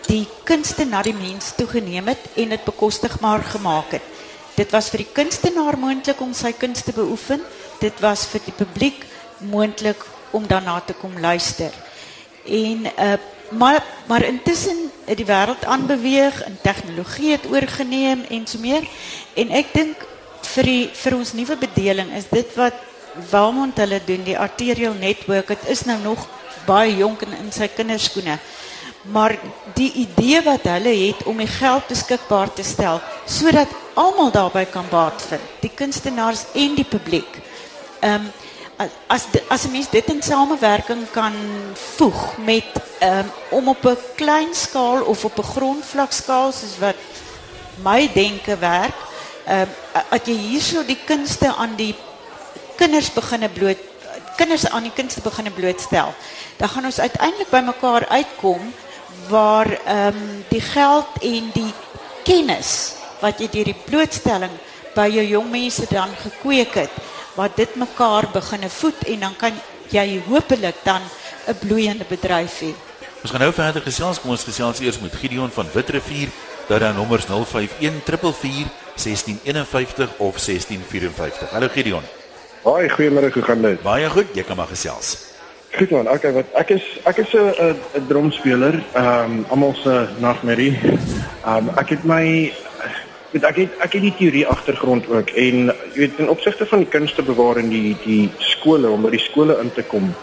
[0.07, 4.15] die kunste na die mens toegeneem het en dit bekostigbaar gemaak het.
[4.56, 7.42] Dit was vir die kunstenaar moontlik om sy kuns te beoefen.
[7.80, 9.04] Dit was vir die publiek
[9.38, 10.00] moontlik
[10.32, 11.72] om daarna te kom luister.
[12.44, 13.16] En uh
[13.50, 18.82] maar maar intussen het die wêreld aanbeweeg en tegnologie het oorgeneem en so meer.
[19.34, 20.02] En dink
[20.42, 22.74] vir die vir ons nuwe bedeling is dit wat
[23.30, 26.26] Walmont hulle doen, die arterial network, dit is nou nog
[26.66, 28.38] baie jonk en in sy kinderskoene.
[29.12, 29.38] Maar
[29.74, 34.86] die idee wat hulle het om die geld beskikbaar te stel sodat almal daarbey kan
[34.90, 37.40] baat vind, die kunstenaars en die publiek.
[38.00, 38.32] Ehm um,
[39.06, 41.32] as as 'n mens dit in samewerking kan
[41.96, 42.64] voeg met
[43.00, 46.96] um, om op 'n klein skaal of op 'n grondvlak skaal soos wat
[47.82, 48.98] my denke werk,
[49.46, 49.68] ehm um,
[50.10, 51.94] dat jy hierso die kunste aan die
[52.76, 53.78] kinders beginne bloot
[54.36, 56.14] kinders aan die kunste beginne blootstel.
[56.56, 58.72] Dan gaan ons uiteindelik by mekaar uitkom
[59.28, 61.72] waar ehm um, die geld en die
[62.24, 64.52] kennis wat jy deur die blootstelling
[64.96, 66.92] by jou jong mense dan gekweek het,
[67.36, 69.56] wat dit mekaar beginne voed en dan kan
[69.92, 71.02] jy hopelik dan
[71.46, 72.72] 'n bloeiende bedryf hê.
[73.22, 76.28] Ons gaan nou verder gesels, kom ons gesels eers met Gideon van Witrifuur,
[76.68, 81.50] dat dan nommers 051 444 1651 of 1654.
[81.50, 82.02] Hallo Gideon.
[82.64, 83.82] Haai, goeiemôre, hoe gaan dit?
[83.82, 85.36] Baie goed, jy kan maar gesels.
[85.74, 90.09] Goed man, okay, wat ek is ek is 'n 'n drumspeler, ehm um, almal se
[90.18, 90.79] nagmerrie.
[91.44, 92.52] Ehm um, ek het my
[93.33, 96.79] weet ek het ek het die teorie agtergrond ook en jy weet in opsigte van
[96.79, 100.14] die kunste bewaar in die die skole om by die skole in te kom.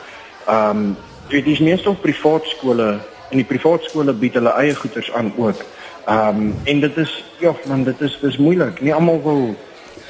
[0.48, 4.76] Ehm um, jy weet dis meestal privaat skole en die privaat skole bied hulle eie
[4.76, 5.60] goederes aan ook.
[6.08, 8.82] Ehm um, en dit is ja man, dit is dis moeilik.
[8.82, 9.56] Nie almal wil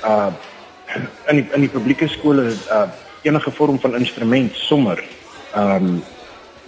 [0.06, 0.32] uh
[1.28, 2.88] in die, in die publieke skole uh
[3.24, 5.04] enige vorm van instrument sommer
[5.54, 6.04] ehm um,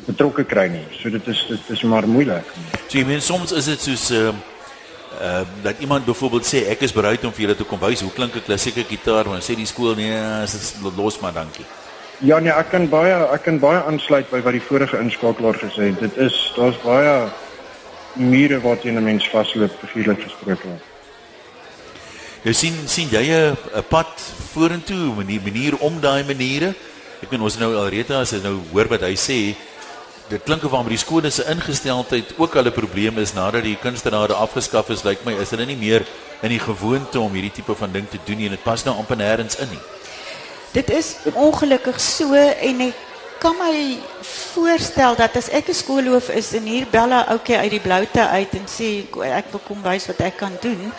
[0.05, 0.85] betrokke kry nie.
[1.01, 2.45] So dit is dit is maar moeilik.
[2.87, 4.35] So jy meen soms is dit soos ehm uh,
[5.21, 8.11] uh, dat iemand byvoorbeeld sê ek is bereid om vir julle te kom wys hoe
[8.11, 11.65] klink 'n klassieke gitaar, maar sê die skool nee, is los maar dankie.
[12.19, 15.91] Ja nee, ek kan baie ek kan baie aansluit by wat die vorige inskakelaar gesê
[15.91, 15.99] het.
[15.99, 17.29] Dit is daar's baie
[18.13, 20.79] mure wat jy 'n mens vasloop figuurlik gesproke.
[22.43, 23.57] Jy sien sien jy 'n
[23.89, 24.21] pad
[24.53, 26.75] vorentoe, 'n manier, manier om daai maniere?
[27.23, 29.39] Ek weet ons nou alreeds as jy nou hoor wat hy sê,
[30.29, 33.77] dit klink of hom die skole se ingesteldheid ook al 'n probleem is nadat die
[33.77, 36.05] kunstenaars afgeskaf is, lyk my is hulle nie meer
[36.41, 38.95] in die gewoonte om hierdie tipe van ding te doen nie en dit pas nou
[38.97, 39.83] amper nêrens in nie.
[40.73, 42.95] Dit is ongelukkig so en ek
[43.39, 47.79] kan my voorstel dat as ek 'n skoolhoof is en hier bella ouetjie uit die
[47.79, 50.91] bloute uit en sê ek wil kom wys wat ek kan doen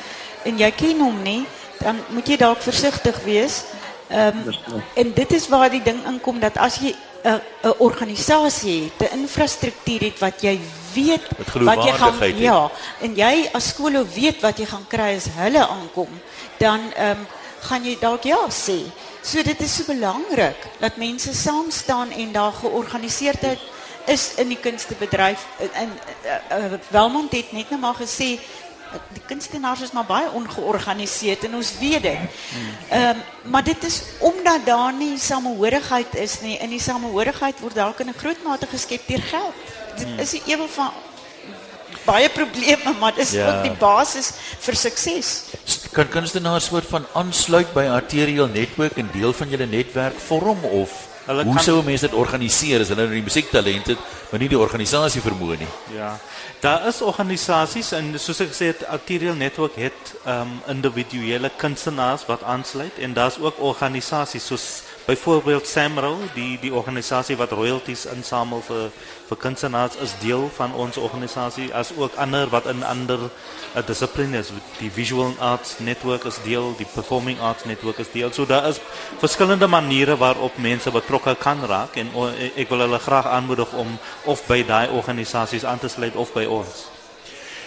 [0.45, 1.47] en jy ken hom nie,
[1.79, 3.65] dan moet jy dalk versigtig wees
[4.11, 4.55] um,
[4.95, 9.19] en dit is waar die ding inkom dat as jy 'n 'n organisasie het, 'n
[9.19, 10.61] infrastruktuur het wat jy
[10.95, 11.27] weet
[11.65, 12.39] wat jy gaan het.
[12.39, 16.09] ja, en jy as skool weet wat jy gaan kry as hulle aankom,
[16.59, 17.27] dan ehm um,
[17.61, 18.79] gaan jy dalk ja sê.
[19.23, 23.59] So dit is so belangrik dat mense saam staan en daar georganiseerdheid
[24.07, 25.91] is in die kunstebedryf in, in
[26.25, 28.39] uh, uh, Welmond het net nou maar gesê
[29.13, 32.19] die kunstenaars is maar baie ongeorganiseerd en ons weet dit.
[32.91, 36.57] Ehm um, maar dit is omdat daar nie samehorigheid is nie.
[36.59, 39.55] In die samehorigheid word dalk in 'n groot mate geskep deur geld.
[39.97, 40.91] Dit is die ewel van
[42.05, 43.47] baie probleme, maar dis Ja.
[43.57, 45.43] ook die basis vir sukses.
[45.93, 50.91] Kan kunstenaars soort van aansluit by Arterial Network en deel van julle netwerk vorm of
[51.27, 53.99] Hulle hoe kan- sou 'n mens dit organiseer as hulle nou die musiektalent het,
[54.31, 55.69] maar nie die organisasie vermoë nie?
[55.95, 56.19] Ja.
[56.61, 62.43] Daar is organisasies en soos ek gesê het Arterial Network het um individuele kunstenaars wat
[62.43, 68.89] aansluit en daar's ook organisasies soos byvoorbeeld Samro, die die organisasie wat royalties insamel vir
[69.29, 74.51] vir kunstenaars is deel van ons organisasie as ook ander wat in ander uh, dissiplines
[74.81, 78.33] die Visual Arts Network is deel, die Performing Arts Network is deel.
[78.33, 78.81] So daar is
[79.19, 83.99] verskillende maniere waarop mense betrokke kan raak en o, ek wil hulle graag aanmoedig om
[84.25, 86.87] of by daai organisasies aan te sluit of by ons.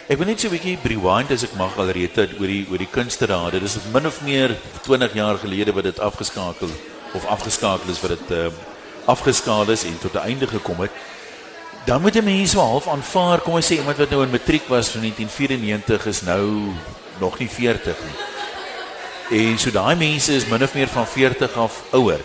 [0.10, 2.91] Ek wil net so 'n bietjie rewind as ek mag alreeds oor die oor die
[2.91, 3.60] kunsterade.
[3.60, 6.71] Dis min of meer 20 jaar gelede wat dit afgeskakel
[7.13, 8.45] of afgeskakel is wat dit uh,
[9.06, 10.91] afgeskaal is en tot 'n einde gekom het.
[11.86, 14.67] Dan moet 'n mens so half aanvaar, kom ons sê iemand wat nou in matriek
[14.67, 16.74] was van 1994 is nou
[17.19, 19.50] nog nie 40 nie.
[19.50, 22.19] En so daai mense is min of meer van 40 af ouer.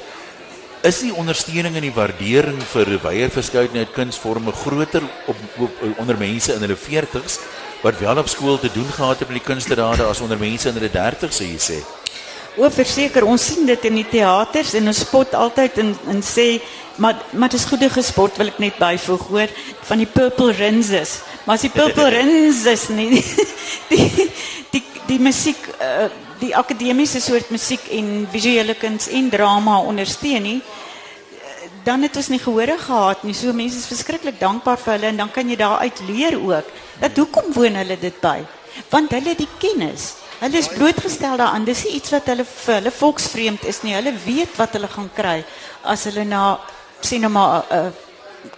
[0.81, 6.19] Is die ondersteuning en die waardering vir 'n wyeer verskeidenheid kunsvorme groter op, op onder
[6.19, 7.39] mense in hulle 40s
[7.83, 10.75] wat wel op skool te doen gehad het met die kunsterade as onder mense in
[10.75, 12.04] hulle 30s sê jy sê?
[12.57, 16.61] O, verseker, ons sien dit in die teaters en ons spot altyd en en sê
[17.03, 19.55] maar maar dis goeie gespot wil ek net byvoeg hoor
[19.89, 21.17] van die Purple Rinses.
[21.45, 23.09] Maar as die Purple Rinses nie
[23.91, 24.07] die
[24.71, 26.07] die die, musiek uh,
[26.39, 30.61] die akademiese soort musiek en visuele kuns en drama ondersteun nie
[31.85, 33.35] dan het ons nie gehore gehad nie.
[33.37, 36.71] So mense is verskriklik dankbaar vir hulle en dan kan jy daaruit leer ook.
[37.01, 38.39] Dat hoekom woon hulle dit by?
[38.91, 40.15] Want hulle het die kennis.
[40.45, 41.65] Hulle is blootgestel daaraan.
[41.65, 43.95] Dis nie iets wat hulle vir hulle volksvreemd is nie.
[43.97, 45.39] Hulle weet wat hulle gaan kry
[45.89, 46.59] as hulle na
[47.01, 47.93] sien nou maar 'n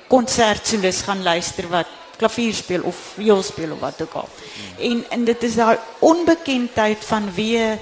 [0.09, 1.87] konsertsolis gaan luister wat
[2.19, 4.29] klavier speel of viool speel of wat ook al.
[4.79, 7.79] En en dit is daai onbekendheid van wie 'n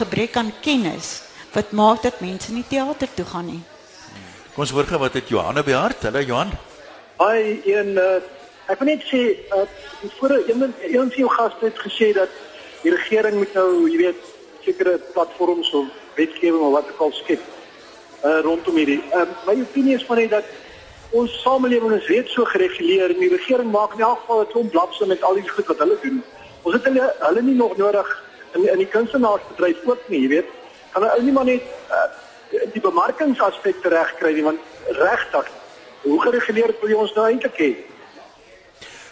[0.00, 3.62] gebrek aan kennis wat maak dat mense nie teater toe gaan nie.
[4.54, 6.02] Kom ons hoor gou wat het Johan op die hart.
[6.02, 6.50] Hallo Johan.
[7.18, 8.20] Hi, een uh,
[8.66, 9.64] ek wil net sê uh,
[10.18, 12.28] voor een een van jou gaste het gesê dat
[12.82, 14.26] die regering moet nou, jy weet,
[14.64, 17.42] sekere platforms of wetgewing of wat ook al skep
[18.24, 19.00] uh, rondom hierdie.
[19.14, 20.44] Uh, my opinie is maar net dat
[21.16, 24.70] ons samelewing is reeds so gereguleer en die regering maak in elk geval 'n klomp
[24.70, 26.22] blapse met al die goed wat hulle doen.
[26.62, 28.08] Ons het hulle hulle nie nog nodig
[28.54, 30.50] in in die kunstenaarsbedryf ook nie, jy weet.
[30.92, 32.08] Kan hulle nie maar net uh,
[32.72, 34.60] die bemarkingsaspekte regkry nie, want
[34.98, 35.50] regtig
[36.02, 37.70] hoe gereguleerd wil jy ons nou eintlik hê?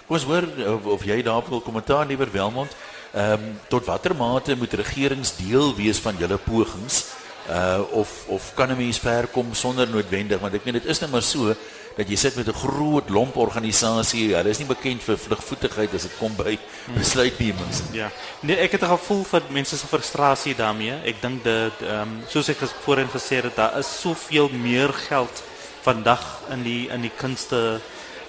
[0.07, 2.76] Hoor of, of jy daarop wil kommentaar liewer Welmond.
[3.16, 7.05] Ehm um, tot watter mate moet regerings deel wees van julle pogings?
[7.48, 11.00] Uh of of kan 'n mens ver kom sonder noodwendig want ek meen dit is
[11.00, 11.55] net maar so
[11.96, 14.35] dat jy sit met 'n groot lomp organisasie.
[14.35, 16.59] Hulle is nie bekend vir vlugvoetigheid as dit kom by
[16.94, 17.83] besluitnemings.
[17.92, 18.11] Ja.
[18.40, 21.00] Nee, ek het 'n gevoel vir mense se frustrasie daarmee.
[21.05, 25.42] Ek dink dat ehm um, soos ek voorheen gesê het, daar is soveel meer geld
[25.83, 27.81] vandag in die in die kunste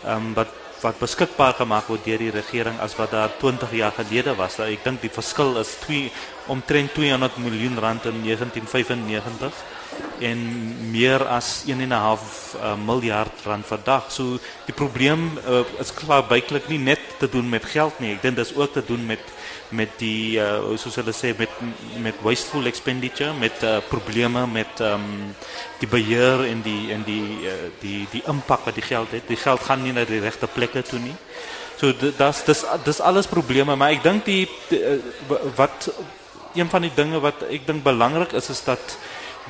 [0.05, 0.47] ehm um, wat
[0.81, 4.57] wat beskikbaar gemaak word deur die regering as wat daar 20 jaar gelede was.
[4.57, 6.11] Nou, Ek dink die verskil is 2
[6.53, 9.63] omtrent 200 miljoen rand in 1995
[10.21, 10.39] en
[10.91, 14.11] meer as 1.5 uh, miljard rand vandag.
[14.13, 18.15] So die probleem uh, is klaar byklik nie net te doen met geld nie.
[18.15, 19.21] Ek dink dit is ook te doen met
[19.69, 21.51] met die uh, soos hulle sê met
[22.03, 25.33] met wasteful expenditure, met uh, probleme met um,
[25.81, 29.27] die beheer en die en die uh, die die impak wat die geld het.
[29.27, 31.15] Die geld gaan nie na die regte plekke toe nie.
[31.77, 34.81] So dis dis dis alles probleme, maar ek dink die, die
[35.59, 35.91] wat
[36.55, 38.97] een van die dinge wat ek dink belangrik is is dat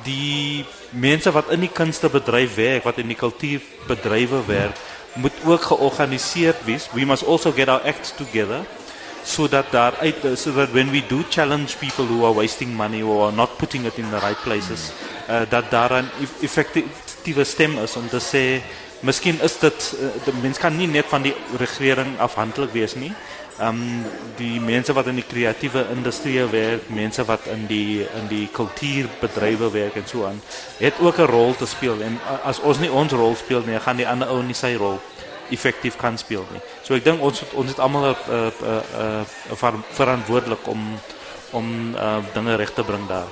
[0.04, 4.76] die mense wat in die kunstebedryf werk, wat in die kultuurbedrywe werk,
[5.18, 6.86] moet ook georganiseerd wees.
[6.92, 8.66] We must also get our acts together
[9.28, 13.02] so that daar uit so that when we do challenge people who are wasting money
[13.02, 14.92] or are not putting it in the right places,
[15.28, 18.62] uh, dat daar 'n eff- effektiewe stem is om te sê
[19.00, 23.12] miskien is dit uh, die mens kan nie net van die regering afhanklik wees nie.
[23.60, 24.04] Um
[24.36, 29.70] die mense wat in die kreatiewe industrie werk, mense wat in die in die kultuurbedrywe
[29.72, 30.40] werk en so aan,
[30.78, 33.78] het ook 'n rol te speel en a- as ons nie ons rol speel nie,
[33.80, 35.00] gaan die ander ou nie sy rol
[35.50, 36.60] effektief kan speel nie.
[36.82, 40.98] So ek dink ons ons het almal 'n 'n 'n 'n ver- verantwoordelik om
[41.52, 43.28] om uh, dinge reg te bring daar.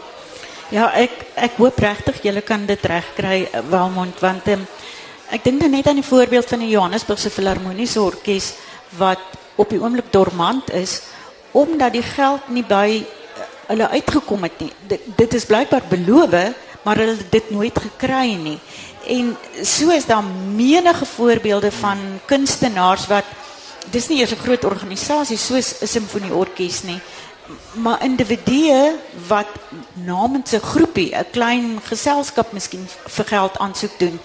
[0.70, 4.64] Ja, ek ek hoop regtig julle kan dit regkry eh, Welmond want um,
[5.30, 8.54] ek dink dan net aan die voorbeeld van die Johannesburgse Filharmoniese Orkees
[8.98, 9.22] wat
[9.54, 11.02] op die oomblik dormant is
[11.52, 14.72] omdat die geld nie by eh, hulle uitgekom het nie.
[14.88, 16.34] Dit, dit is blykbaar beloof,
[16.86, 18.58] maar hulle het dit nooit gekry nie.
[19.06, 23.24] En so is daar menige voorbeelde van kunstenaars wat
[23.90, 27.00] dis nie eers 'n groot organisasie soos 'n simfonieorkes nie,
[27.72, 28.94] maar individue
[29.26, 29.50] wat
[29.94, 34.20] namens 'n groepie, 'n klein geselskap miskien vir geld aansoek doen.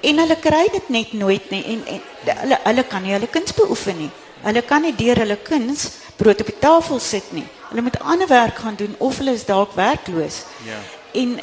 [0.00, 2.00] En hulle kry dit net nooit nie en, en
[2.40, 4.10] hulle hulle kan nie hulle kuns beoefen nie.
[4.42, 7.46] Hulle kan nie deur hulle kuns brood op die tafel sit nie.
[7.68, 10.42] Hulle moet ander werk gaan doen of hulle is dalk werkloos.
[10.64, 10.78] Ja.
[11.12, 11.40] En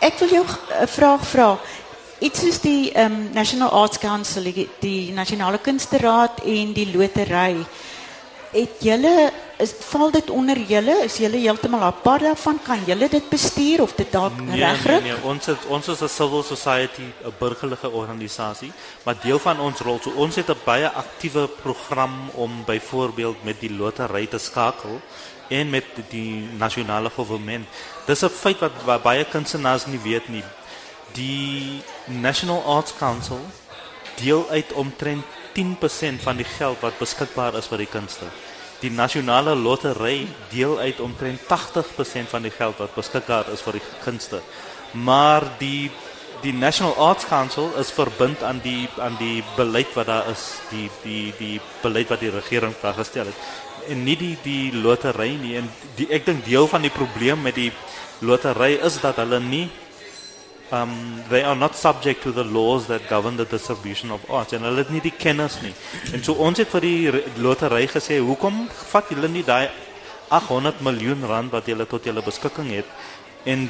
[0.00, 1.58] ek wil jou 'n vraag vra.
[2.20, 7.64] Iets soos die um, National Arts Council, die, die Nasionale Kunsteraad en die lotery.
[8.50, 11.04] Het julle is val dit onder julle?
[11.04, 12.58] Is julle heeltemal apart daarvan?
[12.64, 15.02] Kan julle dit bestuur of dit dalk Nee, regryk?
[15.02, 18.72] nee, nee, ons het, ons is 'n civil society, 'n burgerlike organisasie,
[19.04, 23.60] maar deel van ons rol, so ons het 'n baie aktiewe program om byvoorbeeld met
[23.60, 25.00] die lotery te skakel
[25.48, 27.66] en met die nasionale regering.
[28.06, 30.44] Dis 'n feit wat, wat baie kunstenaars nie weet nie.
[31.12, 33.40] Die National Arts Council
[34.16, 38.26] deel uit omtrent 10% van die geld wat beskikbaar is vir die kunste.
[38.80, 43.86] Die nasionale lotery deel uit omtrent 80% van die geld wat beskikbaar is vir die
[44.04, 44.40] kunste.
[44.92, 45.90] Maar die
[46.42, 50.86] die National Arts Council is verbind aan die aan die beleid wat daar is, die
[51.02, 53.67] die die beleid wat die regering vasgestel het.
[53.88, 57.54] En nie die die lotery nie en die ek dink deel van die probleem met
[57.54, 57.72] die
[58.20, 59.68] lotery is dat hulle nie
[60.72, 64.66] um, they are not subject to the laws that govern the distribution of arts en
[64.66, 65.74] hulle het nie die kennis nie.
[66.12, 69.68] En so ons het vir die lotery gesê, "Hoekom vat julle nie daai
[70.28, 72.84] 800 miljoen rand wat julle tot julle beskikking het
[73.52, 73.60] en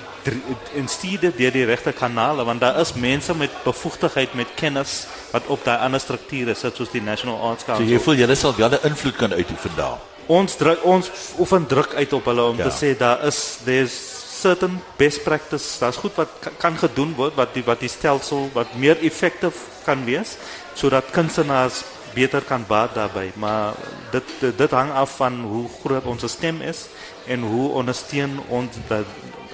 [0.79, 5.07] en stuur dit deur die regte kanale want daar is mense met bevoegdheid met kennis
[5.33, 7.87] wat op daai ander strukture sit soos die National Arts So Council.
[7.95, 9.99] jy voel julle sal wel 'n invloed kan uitoefen daar.
[10.27, 12.69] ons druk ons oefen druk uit op hulle om Ja.
[12.69, 13.95] te sê daar is there's
[14.41, 18.51] certain best practice daar's goed wat ka- kan gedoen word wat die wat die stelsel
[18.55, 20.37] wat meer effektief kan wees
[20.75, 21.83] sodat kunstenaars
[22.15, 23.73] beter kan baat daarbey maar
[24.13, 26.87] dit dit, dit hang af van hoe groot ons stem is
[27.27, 29.05] en hoe ondersteun ons dat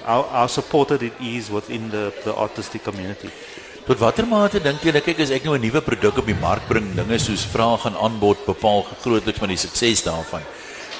[0.05, 3.29] our, our supported it is within the the artistic community
[3.85, 6.63] Tot watter mate dink julle kyk as ek nou 'n nuwe produk op die mark
[6.67, 10.41] bring, dinge soos vraag en aanbod bepaal grootliks met die sukses daarvan.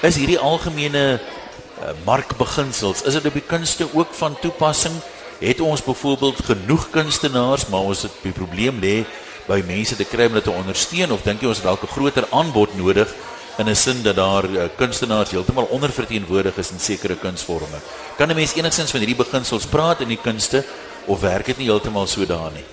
[0.06, 4.94] Is hierdie algemene uh, markbeginsels, is dit op die kunste ook van toepassing?
[5.40, 9.02] Het ons byvoorbeeld genoeg kunstenaars, maar ons het die probleem lê
[9.48, 11.90] by mense te kry om dit te ondersteun of dink jy ons het dalk 'n
[11.90, 13.10] groter aanbod nodig
[13.58, 17.78] in 'n sin dat daar uh, kunstenaars heeltemal onderverteenwoordig is in sekere kunsvorme?
[18.16, 20.64] Kan 'n mens enigstens van hierdie beginsels praat in die kunste
[21.06, 22.64] of werk dit nie heeltemal so daar nie?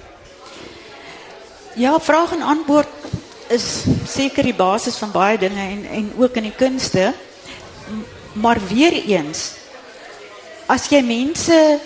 [1.76, 2.88] Ja, vraag en antwoord
[3.48, 7.14] is seker die basis van baie dinge en en ook in die kunste.
[8.34, 9.52] Maar weer eens
[10.68, 11.80] as jy mense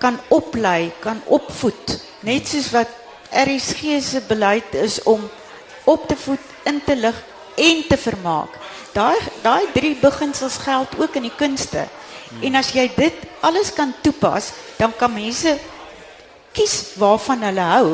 [0.00, 2.88] kan oplei, kan opvoed, net soos wat
[3.30, 5.28] RSG se beleid is om
[5.84, 7.16] op te voed, in te lig
[7.56, 8.58] en te vermaak.
[8.92, 11.88] Daai daai drie beginsels geld ook in die kunste.
[12.42, 15.58] En as jy dit alles kan toepas, dan kan mense
[16.52, 17.88] kies waarvan hulle hou.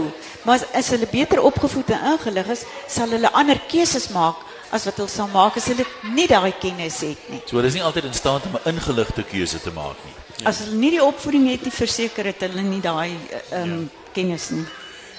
[0.45, 4.87] Maar as, as hulle beter opgevoed en ingelig is, sal hulle ander keuses maak as
[4.87, 7.43] wat hulle sal maak as hulle nie daai kennis het nie.
[7.47, 10.15] So hulle is nie altyd in staat om 'n ingeligte keuse te maak nie.
[10.45, 13.17] As hulle nie die opvoeding het nie, verseker het hulle nie daai
[13.51, 14.67] ehm um, kennis nie.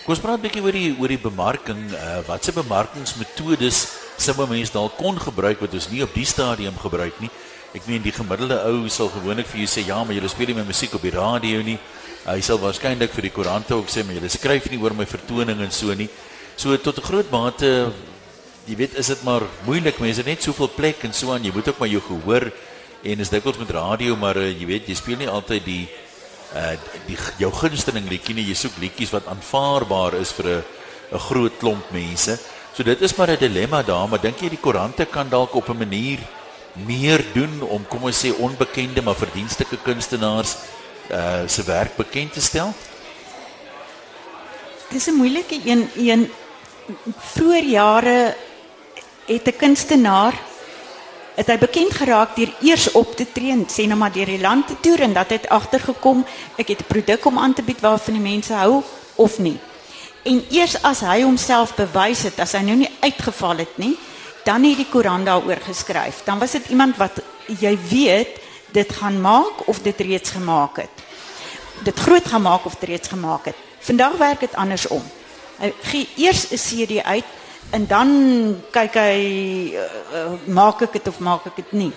[0.05, 1.91] Kom ons praat 'n bietjie oor die oor die bemarking.
[1.91, 3.87] Uh watse bemarkingsmetodes
[4.21, 7.29] sou 'n mens dalk kon gebruik wat ons nie op die stadium gebruik nie?
[7.73, 10.55] Ek meen die gemiddelde ou sal gewoonlik vir jou sê ja, maar jy speel nie
[10.55, 11.77] my musiek op die radio nie.
[12.25, 15.61] Hy sal waarskynlik vir die koerante ook sê maar jy skryf nie oor my vertoning
[15.61, 16.09] en so nie.
[16.55, 17.91] So tot 'n groot mate
[18.67, 21.67] jy weet is dit maar moeilik mense net soveel plek en so aan jy moet
[21.67, 22.51] ook maar jou gehoor
[23.03, 25.87] en is dikwels met radio maar uh, jy weet jy speel nie altyd die
[26.55, 26.75] uh
[27.07, 30.63] die jou gunsteling liedjie nie jy soek liedjies wat aanvaarbaar is vir 'n
[31.11, 32.39] 'n groot klomp mense.
[32.73, 35.69] So dit is maar 'n dilemma daar, maar dink jy die koerante kan dalk op
[35.69, 36.19] 'n manier
[36.73, 40.55] meer doen om kom ons sê onbekende maar verdienstelike kunstenaars
[41.11, 42.73] uh se werk bekend te stel?
[44.89, 46.31] Dis 'n moeilike een een
[47.17, 48.35] vroeër jare
[49.25, 50.33] het 'n kunstenaar
[51.35, 54.41] het hy bekend geraak deur eers op te tree en sê nou maar deur die
[54.41, 56.25] land te toer en dat hy agtergekom
[56.57, 58.83] ek het 'n produk om aan te bied waarvan die mense hou
[59.15, 59.59] of nie.
[60.27, 63.93] En eers as hy homself bewys het, as hy nou nie uitgeval het nie,
[64.47, 66.23] dan het die koerant daaroor geskryf.
[66.27, 68.39] Dan was dit iemand wat jy weet
[68.75, 71.03] dit gaan maak of dit reeds gemaak het.
[71.83, 73.59] Dit groot gemaak of dit reeds gemaak het.
[73.79, 75.03] Vandag werk dit andersom.
[75.57, 77.25] Hy gee eers 'n CD uit
[77.71, 78.09] en dan
[78.71, 79.19] kyk hy
[79.73, 81.91] uh, uh, maak ek dit of maak ek dit nie.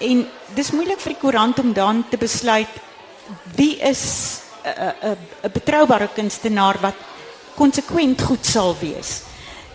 [0.00, 2.68] En dis moeilik vir die koerant om dan te besluit
[3.56, 6.94] wie is 'n uh, 'n uh, 'n betroubare kunstenaar wat
[7.54, 9.22] konsekwent goed sal wees.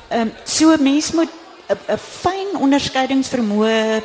[0.09, 1.30] Ehm um, so mens moet
[1.67, 4.01] 'n fyn onderskeidingsvermoë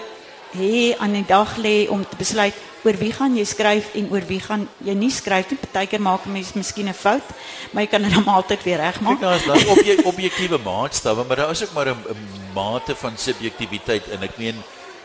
[0.59, 4.25] hê aan die dag lê om te besluit oor wie gaan jy skryf en oor
[4.27, 5.59] wie gaan jy nie skryf nie.
[5.63, 7.29] Partykeer maak 'n mens miskien 'n fout,
[7.71, 9.21] maar jy kan dit dan altyd weer regmaak.
[9.21, 11.97] Daar is dan obje, objektiewe maatstawwe, maar daar is ook maar 'n
[12.55, 14.57] mate van subjektiwiteit en ek meen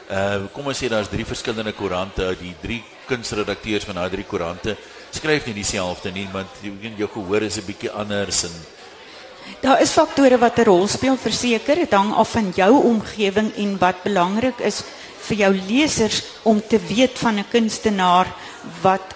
[0.09, 4.77] uh kom ons sê daar's drie verskillende koerante, die drie kunsredakteurs van daai drie koerante
[5.17, 6.47] skryf nie dieselfde nie, want
[6.97, 8.55] jou gehoor is 'n bietjie anders en
[9.61, 13.77] Daar is faktore wat 'n rol speel verseker, dit hang af van jou omgewing en
[13.77, 14.83] wat belangrik is
[15.27, 18.27] vir jou lesers om te weet van 'n kunstenaar
[18.81, 19.15] wat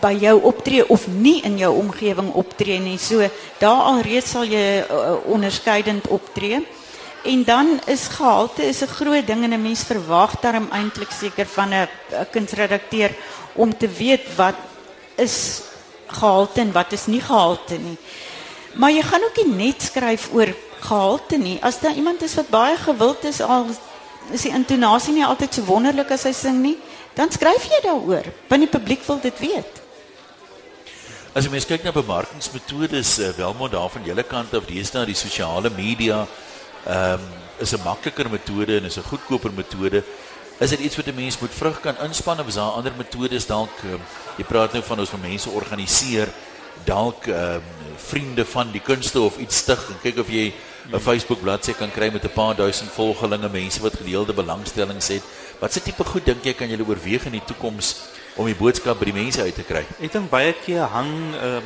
[0.00, 2.98] by jou optree of nie in jou omgewing optree nie.
[2.98, 6.66] So daar alreeds sal jy uh, onderskeidend optree.
[7.24, 11.46] En dan is gehalte is 'n groot ding en 'n mens verwag daarom eintlik seker
[11.46, 11.88] van 'n
[12.30, 13.10] kunsredakteur
[13.54, 14.54] om te weet wat
[15.18, 15.62] is
[16.08, 17.96] gehalte en wat is nie gehalte nie.
[18.78, 21.58] Maar jy gaan ook nie net skryf oor gehalte nie.
[21.62, 23.66] As daar iemand is wat baie gewild is al
[24.32, 26.76] is die intonasie nie altyd so wonderlik as hy sing nie,
[27.16, 28.28] dan skryf jy daaroor.
[28.50, 29.80] Want die publiek wil dit weet.
[31.32, 35.18] As jy mens kyk na bemarkingsmetodes, welmond daar van julle kant af, dis nou die
[35.18, 36.24] sosiale media
[36.84, 40.04] ehm um, is 'n makliker metode en is 'n goedkoper metode.
[40.58, 43.46] Is dit iets wat 'n mens moet vrug kan inspann of is daar ander metodes
[43.46, 44.00] dalk um,
[44.36, 46.28] jy praat nou van ons van mense organiseer
[46.84, 47.62] dalk um,
[47.96, 50.52] vriende van die kunste of iets stig en kyk of jy
[50.92, 55.22] 'n Facebook bladsy kan kry met 'n paar duisend volgelinge, mense wat gedeelde belangstellings het.
[55.58, 57.96] Wat se tipe goed dink jy kan julle oorweeg in die toekoms
[58.34, 59.84] om die boodskap by die mense uit te kry?
[60.00, 61.62] Ek dink baie keer hang um,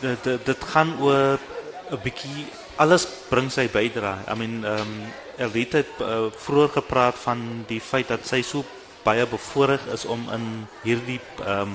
[0.00, 1.38] dit dit gaan oor
[1.90, 2.46] 'n bietjie
[2.76, 4.26] alles bring sy bydrae.
[4.28, 4.98] I mean ehm um,
[5.36, 8.64] Elite het uh, vroeër gepraat van die feit dat sy so
[9.04, 10.46] baie bevoorreg is om in
[10.84, 11.74] hierdie ehm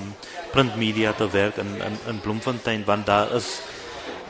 [0.52, 3.60] printmedia te werk in in in Bloemfontein want daar is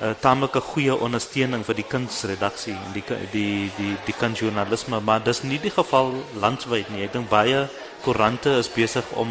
[0.03, 5.01] 'n uh, eh, tamelike goeie ondersteuning vir die kunsredaksie en die die die die kunsjoernalisme,
[5.01, 7.05] maar dis nie die geval landwyd nie.
[7.05, 7.69] Ek dink baie
[8.03, 9.31] koerante is besig om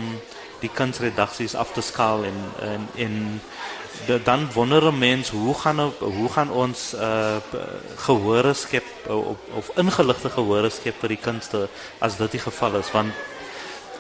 [0.61, 3.41] die kunsredaksies af te skaal en en en
[4.23, 7.37] dan wonder 'n mens hoe gaan hoe gaan ons uh
[7.95, 11.67] gehore skep of, of ingeligte gehore skep vir die kunste
[11.99, 13.13] as dit die geval is want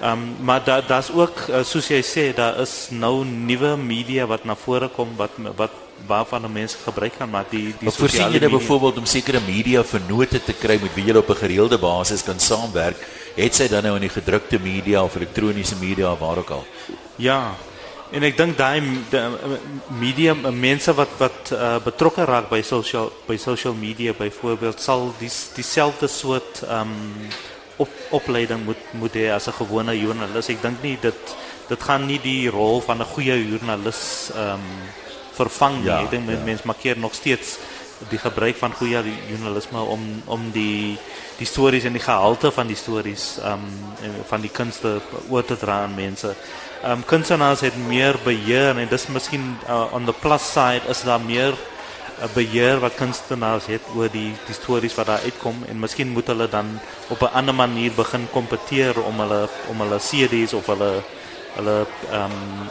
[0.03, 4.43] um, maar daar daar's ook uh, soos jy sê daar is nou nuwe media wat
[4.45, 5.71] na vore kom wat wat
[6.07, 8.49] waarvan mense gebruik kan maak die die sosiale media.
[8.49, 12.39] Byvoorbeeld om sekere media vennote te kry met wie jy op 'n gereelde basis kan
[12.39, 12.97] saamwerk,
[13.35, 16.65] het sy dan nou in die gedrukte media of elektroniese media of waar ook al.
[17.15, 17.55] Ja.
[18.11, 18.81] En ek dink daai
[19.99, 25.37] media mense wat wat uh, betrokke raak by social by social media byvoorbeeld sal dis
[25.55, 27.29] dieselfde soort ehm um,
[27.81, 30.49] op, opleiding moet moet hê as 'n gewone joernalis.
[30.49, 31.35] Ek dink nie dit
[31.69, 34.67] dit gaan nie die rol van 'n goeie joernalis ehm um,
[35.31, 35.87] vervang nie.
[35.87, 36.43] Ja, ek dink ja.
[36.45, 37.57] mense markeer nog steeds
[38.09, 40.97] die gebruik van goeie journalisme om om die
[41.37, 44.99] die stories en die gehalte van die stories ehm um, van die kunste
[45.29, 46.35] oor te dra aan mense.
[46.81, 51.21] Um, kunstenaars het meer beheer en dis miskien uh, on the plus side is daar
[51.21, 51.53] meer
[52.21, 56.27] 'n beheer wat kunstenaars het oor die die stories wat daar uitkom en miskien moet
[56.27, 56.79] hulle dan
[57.09, 61.03] op 'n ander manier begin kompeteer om hulle om hulle CD's of hulle
[61.55, 62.69] hulle um,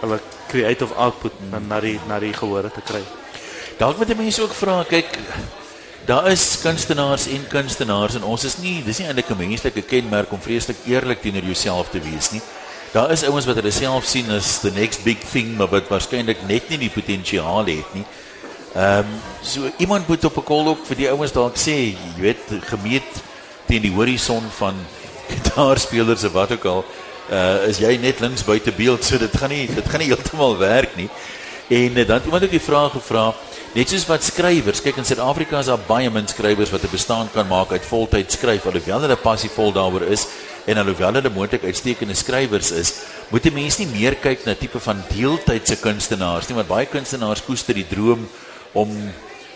[0.00, 3.02] hulle creative output na na die na die gehore te kry.
[3.78, 5.18] Dalk moet mense ook vra, kyk,
[6.04, 10.32] daar is kunstenaars en kunstenaars en ons is nie dis nie eintlik 'n menslike kenmerk
[10.32, 12.42] om vreeslik eerlik teenoor jouself te wees nie.
[12.92, 16.42] Daar is ouens wat hulle self sien as the next big thing, maar wat waarskynlik
[16.44, 18.04] net nie die potensiaal het nie.
[18.74, 22.20] Ehm um, so iemand moet op 'n kol ook vir die ouens dalk sê, jy
[22.20, 23.22] weet, gemeet
[23.66, 24.76] teen die horison van
[25.32, 26.84] gitaarspelers of wat ook al,
[27.30, 30.58] uh is jy net links buite beeld, so dit gaan nie dit gaan nie heeltemal
[30.58, 31.08] werk nie.
[31.68, 33.34] En uh, dan het iemand ook die vraag gevra,
[33.72, 37.28] net soos wat skrywers, kyk in Suid-Afrika is daar baie min skrywers wat 'n bestaan
[37.32, 40.26] kan maak uit voltyd skryf, alhoewel hulle passievol daaroor is
[40.64, 42.92] en alhoewel hulle moontlik uitstekende skrywers is,
[43.30, 47.44] moet 'n mens nie meer kyk na tipe van deeltydse kunstenaars nie, want baie kunstenaars
[47.44, 48.28] koester die droom
[48.72, 48.90] om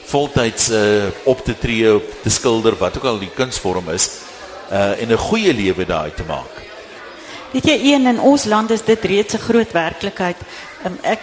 [0.06, 4.10] voltyds uh, op te tree, op te skilder, wat ook al die kunsvorm is,
[4.70, 6.54] uh en 'n goeie lewe daai te maak.
[7.52, 10.36] Weet jy, een in ons land is dit reeds 'n groot werklikheid.
[10.84, 11.20] Um, ek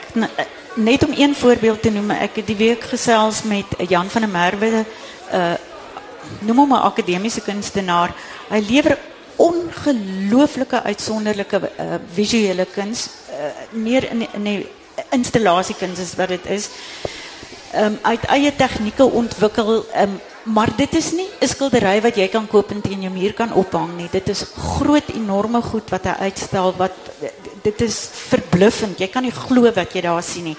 [0.75, 4.31] net om een voorbeeld te noem, ek het die week gesels met Jan van der
[4.31, 4.85] Merwe,
[5.33, 5.53] uh
[6.39, 8.15] noem hom 'n akademiese kunstenaar.
[8.49, 8.97] Hy lewer
[9.35, 14.67] ongelooflike uitsonderlike uh, visuele kuns, uh, meer in in die
[15.09, 16.69] installasiekuns is wat dit is
[17.75, 19.85] um, uit eie tegnieke ontwikkel.
[19.97, 23.33] Um, maar dit is nie 'n skildery wat jy kan koop en teen jou muur
[23.33, 24.09] kan ophang nie.
[24.11, 26.91] Dit is groot, enorme goed wat hy uitstel wat
[27.61, 28.99] dit is verbluffend.
[28.99, 30.57] Jy kan nie glo wat jy daar sien nie.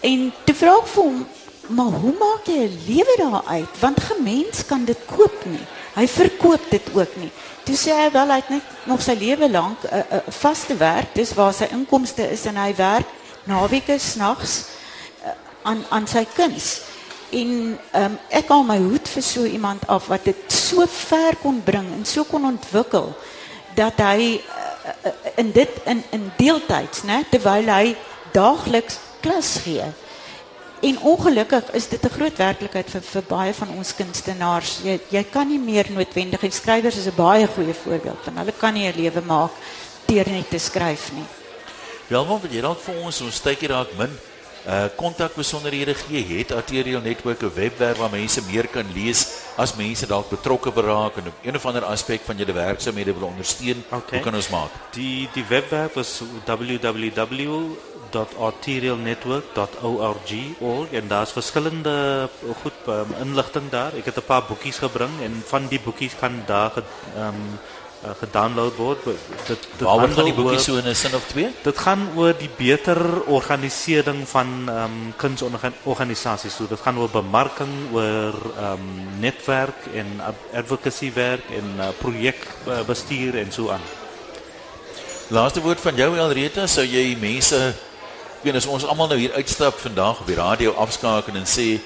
[0.00, 1.26] En toe vra ek vir hom,
[1.68, 3.80] maar hoe maak jy 'n lewe daaruit?
[3.80, 5.66] Want gemens kan dit koop nie.
[5.94, 7.30] Hy verkoop dit ook nie.
[7.64, 11.14] Toe sê hy wel het net nog sy lewe lank 'n uh, uh, vaste werk,
[11.14, 13.08] dis waar sy inkomste is en hy werk
[13.44, 14.64] naweke snags
[15.24, 16.80] uh, aan aan sy kuns.
[17.32, 21.62] En um, ek haal my hoed vir so iemand af wat dit so ver kon
[21.64, 23.14] bring en so kon ontwikkel
[23.74, 27.96] dat hy uh, in dit in in deeltyds, né, terwyl hy
[28.32, 29.88] daagliks klas gee.
[30.84, 34.80] En ongelukkig is dit 'n groot werklikheid vir vir baie van ons kunstenaars.
[34.84, 38.52] Jy jy kan nie meer noodwendig en skrywers is 'n baie goeie voorbeeld van hulle
[38.52, 39.50] kan nie 'n lewe maak
[40.06, 41.24] deur net te skryf nie.
[42.08, 44.10] Wel, wat jy dalk vir ons ons tydjie raak min
[44.66, 49.74] uh kontak besonderhede gee het Arterial Network 'n webwerf waar mense meer kan lees as
[49.74, 53.84] mense dalk betrokke raak en op een of ander aspek van julle werksamehede wil ondersteun.
[53.90, 54.00] Okay.
[54.10, 54.70] Hoe kan ons maak?
[54.90, 56.22] Die die webwerf is
[58.14, 62.28] www.arterialnetwork.org org en daar's verskillende
[62.62, 63.92] goed um, inligting daar.
[63.98, 66.72] Ek het 'n paar boekies gebring en van die boekies kan daar
[67.16, 67.58] ehm um,
[68.04, 69.04] uh, gedownload word.
[69.04, 71.48] Dit dit Waaroor gaan die oor- so in 'n sin of twee?
[71.62, 76.54] Dit gaan oor die beter organisering van ehm um, kunsorganisasies.
[76.54, 81.88] So dit gaan oor bemarking, oor ehm um, netwerk en ad- advocacy werk en uh,
[81.98, 83.80] projekbestuur en so aan.
[85.28, 87.74] Laaste woord van jou Elreta, sou jy mense
[88.44, 91.78] weet as ons almal nou hier uitstap vandag op die radio afskakel en sê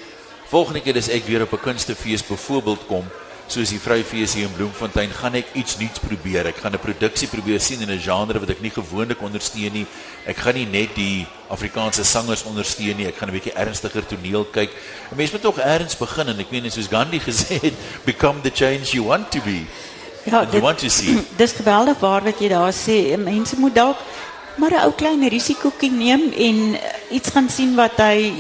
[0.51, 3.07] volgende keer as ek weer op 'n kunstefees byvoorbeeld kom
[3.49, 6.47] soos die Vryfees hier in Bloemfontein, gaan ek iets nuuts probeer.
[6.51, 9.87] Ek gaan 'n produksie probeer sien in 'n genre wat ek nie gewoonlik ondersteun nie.
[10.27, 13.07] Ek gaan nie net die Afrikaanse sangers ondersteun nie.
[13.07, 14.71] Ek gaan 'n bietjie ernstiger toneel kyk.
[15.13, 18.51] 'n Mens moet tog eers begin en ek meen soos Gandhi gesê het, become the
[18.51, 19.65] change you want to be.
[20.25, 21.17] Ja, And you want to see.
[21.37, 23.17] Dis geweldig waar wat jy daar sê.
[23.17, 23.97] Mense moet dalk
[24.59, 28.31] maar 'n ou klein risikoetjie neem en eh, iets gaan sien wat hy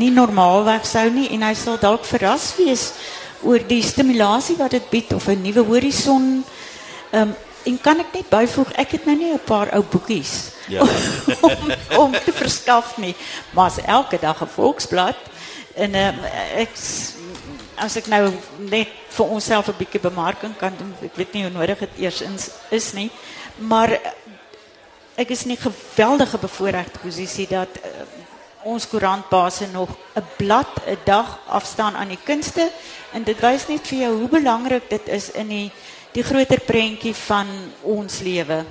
[0.00, 2.92] nie normaalweg sou nie en hy sal dalk verras wees
[3.42, 6.44] oor die stimulasie wat dit bied of 'n nuwe horison.
[7.12, 7.34] Ehm um,
[7.64, 10.82] en kan ek net byvoeg, ek het nou nie 'n paar ou boekies Ja.
[11.40, 13.14] om, om te verskaf nie,
[13.50, 15.16] maar as elke dag 'n Volksblad
[15.74, 16.14] en ehm
[16.56, 17.12] ek s-
[17.76, 21.50] as ek nou net vir onsself 'n bietjie bemarking kan doen, ek weet nie hoe
[21.52, 23.10] nodig dit eers is, is nie,
[23.58, 23.98] maar
[25.22, 27.90] ek is in 'n geweldige bevoordeelde posisie dat uh,
[28.62, 32.70] ons koerantbase nog 'n blad 'n dag afstaan aan die kunste
[33.12, 35.70] en dit wys net vir jou hoe belangrik dit is in die
[36.12, 37.46] die groter prentjie van
[37.80, 38.64] ons lewe.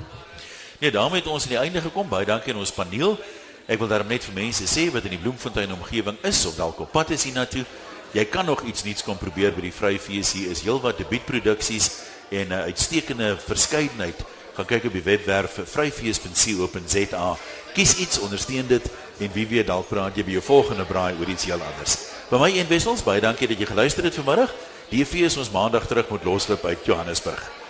[0.79, 2.09] Nee, daarmee het ons aan die einde gekom.
[2.09, 3.17] Baie dankie aan ons paneel.
[3.65, 6.79] Ek wil daarom net vir mense sê wat in die Bloemfontein omgewing is of dalk
[6.79, 7.65] op pad is hiernatoe.
[8.11, 10.33] Jy kan nog iets nuuts kom probeer by die Vryfees.
[10.33, 11.91] Hier is heelwat debuutproduksies
[12.29, 14.21] en 'n uitstekende verskeidenheid.
[14.61, 17.29] Gaan kyk op die webwerf vryfees.co.za.
[17.73, 18.83] Kies iets, ondersteun dit
[19.17, 21.95] en wie weet dalk praat jy by jou volgende braai oor iets heel anders.
[22.29, 24.53] By my een wissels, baie dankie dat jy geluister het vanmiddag.
[24.93, 27.60] Die fees ons maandag terug moet loslop uit Johannesburg.